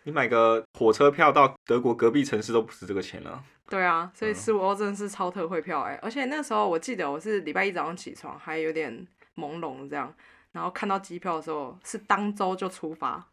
[0.04, 3.42] 你买个火车票到德国隔壁城市都不止这个钱了。
[3.68, 5.98] 对啊，所以十五欧真的是超特惠票哎！
[6.02, 10.12] 而且那时候我记得我是礼拜一早上起床还有点朦胧这样，
[10.52, 13.24] 然后看到机票的时候是当周就出发。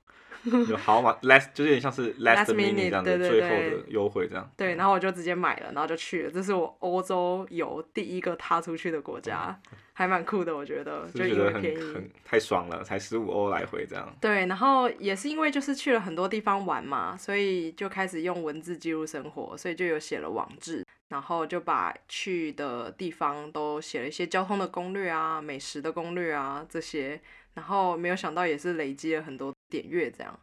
[0.69, 4.47] 有好嘛， last 就是有点像是 last minute 这样的最后的优惠这样。
[4.55, 6.31] 对，然后我就直接买了，然后就去了。
[6.31, 9.59] 这是我欧洲游第一个踏出去的国家，
[9.97, 11.09] 还蛮酷的，我觉得。
[11.09, 14.15] 就因为便宜，太爽了，才十五欧来回这样。
[14.21, 27.19] 对，然后也是因为就是去了很多地方玩嘛，所以就开始用文字记录生活，所以就有写了网志，然后就把去的地方都写了一些交通的攻略啊、美食的攻略啊这些。
[27.55, 30.39] 然后没有想到也是累积了很多点阅这样，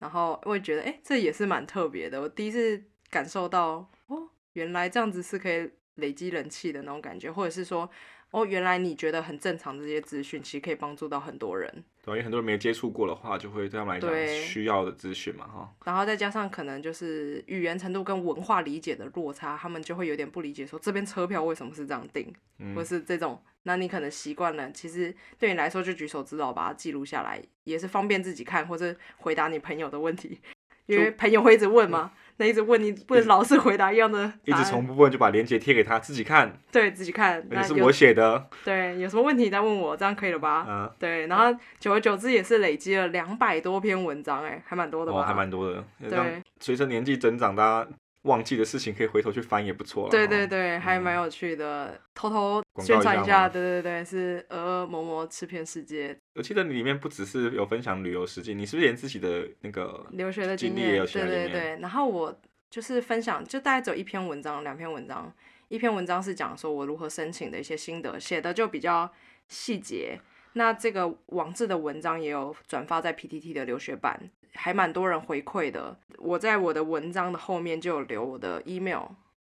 [0.00, 2.20] 然后我也觉得哎，这也是蛮特别的。
[2.20, 7.88] 我第一次感受到哦，原来这样子是可以累积人气的那种感觉，或者是说。
[8.30, 11.72] 哦，原来你觉得很正常，这些资讯其实可以帮助到很多人。
[12.04, 15.74] 对，因为很多人没接触过的话，就会对他们来讲需要的资讯嘛，哈。
[15.84, 22.30] 然后再加上可能就是语言程度跟文化理解的落差，他们就会有点不理解，说这边车票为什么是这样订，
[22.74, 23.42] 或是这种。
[23.62, 30.38] 那你可能习惯了，其实对你来说就举手之劳，把它记录下来，也是方便自己看，或者回答你朋友的问题，
[30.86, 32.12] 因为朋友会一直问嘛。
[32.38, 34.32] 那一直问你，不能老是回答一样的。
[34.44, 36.56] 一直重复问，就把链接贴给他自己看。
[36.72, 38.48] 对自己看，那是我写的。
[38.64, 40.64] 对，有什么问题再问我，这样可以了吧？
[40.68, 40.90] 嗯。
[40.98, 45.18] 对，然后久而久之也是累积了两百多篇文章，哎，还蛮多的吧？
[45.18, 45.84] 哦，还蛮多的。
[46.08, 47.90] 对，随着年纪增长，大家。
[48.22, 52.00] 忘记的事情可以回头去翻也不错对对对，还蛮有趣的。
[52.14, 56.18] 偷偷宣传一下，对对对，是呃某某吃遍世界。
[56.34, 65.32] 我记得你里面不只是有分享旅游实际，你是不是连自己的那个留学的经历也有写对对对，然后我就是分享，就大概只有一篇文章，两篇文章。
[65.68, 69.10] 一篇文章是讲说我如何申请的一些心得，写的就比较
[69.46, 70.18] 细节。
[70.58, 74.28] 那这个网志的文章也有转发在 PTT 的留学版。
[74.54, 79.04] 还蛮多人回馈的，我在我的文章的后面就有留我的 email，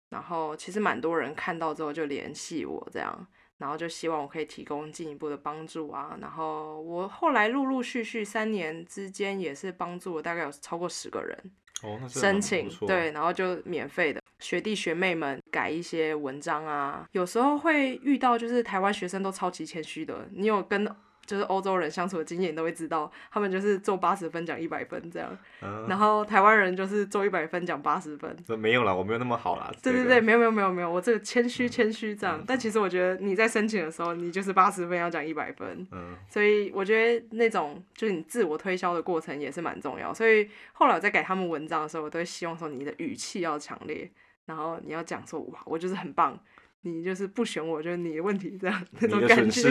[0.10, 11.52] 然后其实蛮多人看到之后就联系我这样，然后就希望我可以提供进一步的帮助啊，然后我后来陆陆续续三年之间也是帮助了大概有超过十个人
[11.82, 20.90] 哦，申请对，然后就免费的学弟学妹们改一些文章啊，有时候会遇到就是台湾学生都超级谦虚的，你有跟。
[21.26, 25.30] 就是欧洲人相处的经验，你都会知道，他们就是做八十分讲一百分这样，
[25.62, 28.36] 嗯，然后台湾人就是做一百分讲八十分。
[28.48, 29.72] 这没有啦，我没有那么好啦。
[29.80, 40.12] 这个对对对，，没有没有没有没有，我这个谦虚谦虚这样嗯，但其实我觉得你在申请的时候，你就是八十分要讲一百分，嗯所以我觉得那种就是你自我推销的过程也是蛮重要。
[40.12, 44.10] 所以后来我在改他们文章的时候，我都会希望说你的语气要强烈，
[44.50, 46.38] 然后你要讲说哇，我就是很棒，
[46.82, 49.62] 你就是不选我就是你的问题这样那种感觉。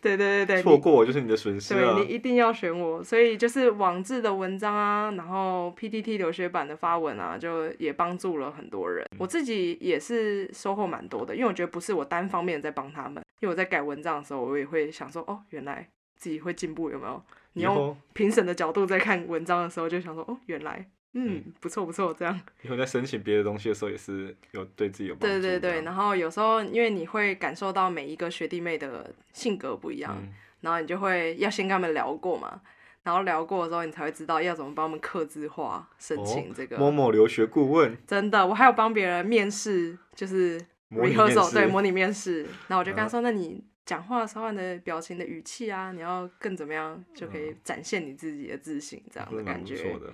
[0.00, 2.14] 对对对对，错过我就是你的损失了对你。
[2.14, 9.04] 一定要选我，所以就是网志的文章啊，然后 PTT 留学版的发文啊，就也帮助了很多人。
[9.18, 17.22] 我自己也是收获蛮多的，因为我觉得不是我单方面在帮他们，因为我在改文章的时候，我也会想说，哦，原来自己会进步，有没有？
[17.54, 22.40] 你用评审的角度在看文章的时候，就想说，哦，原来，嗯，不错不错，这样。
[22.62, 25.40] 以后在申请别的东西的时候，也是有对自己有帮助。
[25.40, 30.28] 对对对，然后有时候因为你会感受到每一个学弟妹的性格不一样，嗯
[30.60, 32.60] 然后你就会要先跟他们聊过嘛，
[33.04, 36.76] 然后聊过的时候，你才会知道要怎么帮他们克制化申请这个。
[36.76, 49.76] 某某留学顾问真的，我还有帮别人面试，就是模拟面 rehearsal 试对模拟面试，然后我就跟他嗯说，那你讲话的时候你的表情的语气啊，你要更怎么样，就可以展现你自己的自信，这样的感觉。
[49.76, 50.12] 不错的。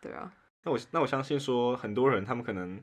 [0.00, 0.32] 对啊，
[0.62, 2.82] 那我那我相信说，很多人他们可能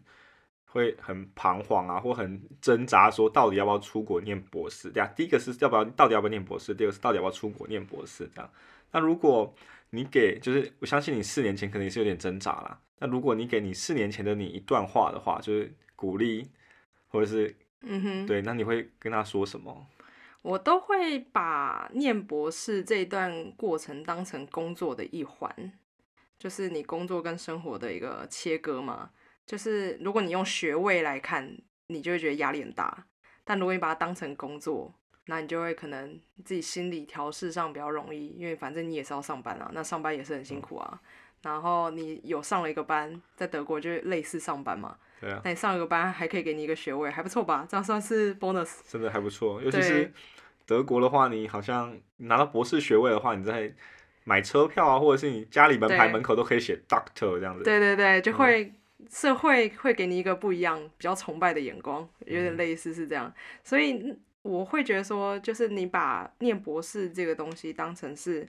[0.66, 4.92] 会很彷徨啊，或很挣扎，说到底要不要出国念博士？
[4.92, 8.30] 对啊，第一个是要不要到底要不要念博士，第二个是到底要不要出国念博士？
[8.36, 8.50] 这样，
[8.92, 9.54] 那如果
[9.90, 12.80] 你给，就是我相信你四年前可能也是有点挣扎啦。
[13.00, 16.50] 那如果你给你四年前的你一段话的话，就是鼓励，
[17.08, 19.88] 或者是嗯哼，对，那你会跟他说什么？
[20.42, 25.72] 我都会把念博士这一段过程当成工作的一环，
[26.40, 29.10] 就是你工作跟生活的一个切割嘛。
[29.46, 31.58] 就是如果你用学位来看，
[31.88, 33.06] 你就会觉得压力很大；
[33.44, 34.94] 但如果你把它当成工作，
[35.28, 41.02] 那你就会可能自己心理调试上比较容易，因为反正你也是要上班啊，那上班也是很辛苦啊。
[41.44, 47.66] 然后你有上了一个班，在德国就类似上班嘛，对啊，那你上一个班还可以给你一个学位，还不错吧？
[47.70, 48.80] 这样算是 bonus。
[48.90, 50.12] 真的还不错，尤其是
[50.66, 53.74] 德国的话，你好像拿到博士学位的话，你在
[54.28, 57.64] 买车票啊，或者是你家里门牌对门口都可以写 doctor 这样子。
[57.64, 58.74] 对对对，就嗯会、
[59.10, 63.34] 社会会给你一个不一样、比较崇拜的眼光，有点嗯类似是这样。
[63.64, 68.46] 所以嗯我会觉得说，就是你把念博士这个东西当成是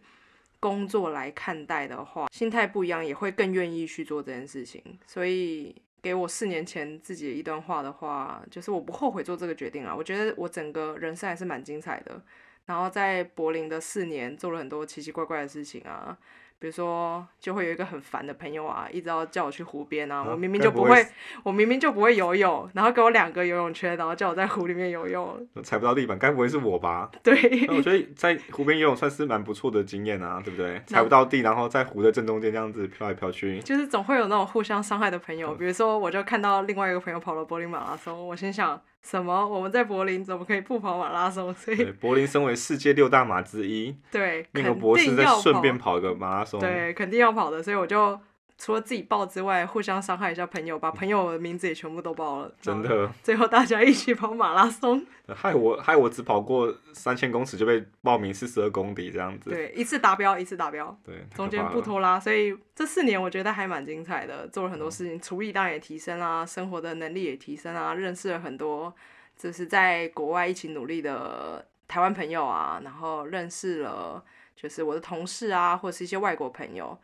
[0.59, 4.83] 工作来看待的话，心态不一样，也会更愿意去做这件事情。
[5.07, 5.73] 所以
[6.03, 9.95] 给我四年前自己的一段话的话，就是我不后悔做这个决定啊。
[9.95, 12.21] 我觉得我整个人生还是蛮精彩的。
[12.69, 16.15] 然后在柏林的四年，做了很多奇奇怪怪的事情啊，
[16.59, 21.07] 比如说就会有一个很烦的朋友啊，一直要叫我去湖边啊，啊我明明就不会，
[21.43, 27.11] 我明明就不会游泳，然后给我两个游泳圈，然后叫我在湖里面游泳， 踩不到地板，该不会是我吧？
[27.25, 27.35] 对，
[27.69, 30.79] 我觉得在湖边游泳算是蛮不错的经验啊，对不对？
[30.87, 33.61] 踩不到地，然后在湖的正中间这样子飘来飘去。
[33.61, 38.79] 就是总会有那种互相伤害的朋嗯友，比如说我就看到另外一个朋友跑了柏林马拉松，我心想
[39.11, 39.49] 什么？
[39.49, 41.53] 我们在柏林怎么可以不跑马拉松？
[41.55, 46.61] 所以，柏林身为世界六大马之一，对，那个肯博士再定要跑顺便跑一个马拉松。
[46.61, 48.21] 对，肯定要跑的，所以我就
[48.59, 59.51] 除了自己报之外，互相伤害一下朋友，把朋友的名字也全部都报了，真的最后大家一起跑马拉松， 害我害我只跑过三千公尺就被报名四十二公里这样子。
[59.51, 60.99] 对，一次达标，一次达标。
[61.05, 68.93] 对，中间不拖拉，所以这四年我觉得还蛮精彩的，做了很多事情，厨艺当然也提升啦，生活的能力也提升啊，认识了很多
[69.37, 74.21] 就是在国外一起努力的台湾朋友啊，然后认识了
[74.57, 76.99] 就是我的同事啊，或者是一些外国朋友，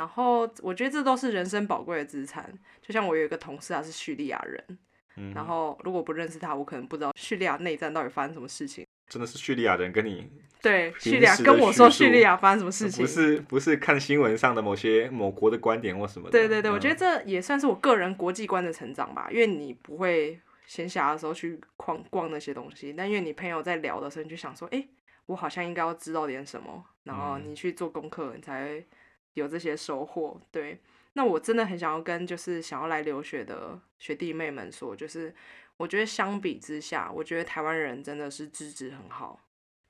[0.00, 2.50] 然后我觉得这都是人生宝贵的资产。
[2.80, 4.78] 就像我有一个同事他是叙利亚人，
[5.16, 8.86] 嗯，然后如果不认识他，我可能不知道叙利亚内战到底发生什么事情。
[9.10, 10.26] 真的是叙利亚人跟你
[10.62, 16.32] 对，平叙利亚跟我说叙利亚发生什么事情，不是不是看新闻上的某些某国的观点或什么的。
[16.32, 24.82] 对对对，我觉得嗯这也算是我个人国际观的成长吧，因为你不会闲暇的时候去逛逛那些东西，但因为你朋友在聊的时候，你就想说，哎，
[25.26, 28.86] 我好像应该要知道点什么，然后嗯你去做功课，你才会
[29.34, 30.40] 有这些收获。
[30.50, 30.78] 对，
[31.12, 35.34] 那我真的很想要跟就是想要来留学的学弟妹们说，就是
[35.76, 39.40] 我觉得相比之下，我觉得台湾人真的是资质很好。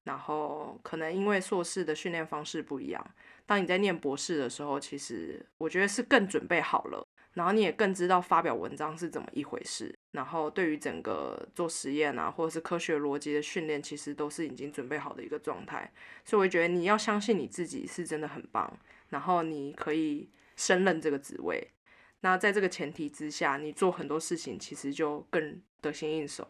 [0.05, 3.15] 然后可能因为硕士的训练方式不一样，
[3.45, 15.93] 当你在念博士的时候，其实我觉得是更准备好了，然后你也更知道发表文章是怎么一回事，然后对于整个做实验啊，或者是科学逻辑的训练，其实都是已经准备好的一个状态。
[16.25, 18.75] 所以我觉得你要相信你自己是真的很棒，
[19.11, 21.71] 然后你可以升任这个职位。
[22.21, 26.47] 那在这个前提之下，你做很多事情其实就更得心应手。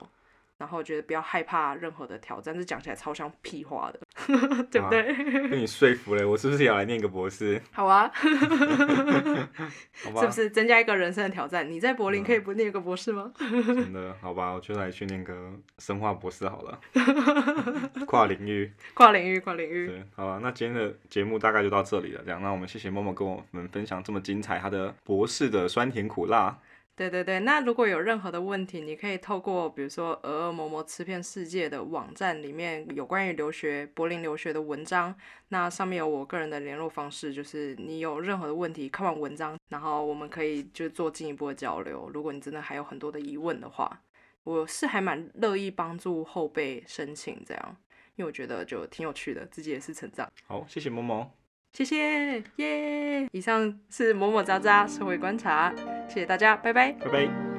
[0.58, 3.98] 然后觉得不要害怕任何的挑战，这讲起来超像屁话的。
[4.70, 5.02] 对不对？
[5.48, 7.60] 被你说服了，我是不是也要来念个博士？
[7.72, 8.10] 好啊，
[10.04, 11.68] 好吧，是不是增加一个人生的挑战？
[11.70, 13.32] 你在柏林可以不念个博士吗？
[13.38, 16.80] 真的，好吧，我就来去念个生化博士好了，
[18.06, 18.72] 跨领域。
[18.94, 19.86] 跨领域，跨领域。
[19.88, 22.22] 对，好了，那今天的节目大概就到这里了。
[22.24, 26.56] 这样，那我们谢谢默默跟我们分享这么精彩他的博士的酸甜苦辣。
[27.00, 35.16] 对对对，那如果有任何的问题，你可以透过比如说“鹅鹅嬷嬷吃遍世界”的网站里面有关于留学柏林留学的文章，
[35.48, 42.10] 那上面有我个人的联络方式，就是你有任何的问题，看完文章，然后我们可以就做进一步的交流。
[42.12, 44.02] 如果你真的还有很多的疑问的话，
[44.44, 47.76] 我是还蛮乐意帮助后辈申请这样，
[48.16, 50.30] 因为我觉得就挺有趣的，自己也是成长。
[50.46, 51.30] 好，谢谢萌萌。
[51.72, 53.28] 谢谢，耶！
[53.32, 55.72] 以上是某某渣渣社会观察，
[56.08, 57.49] 谢谢大家，拜拜，拜拜。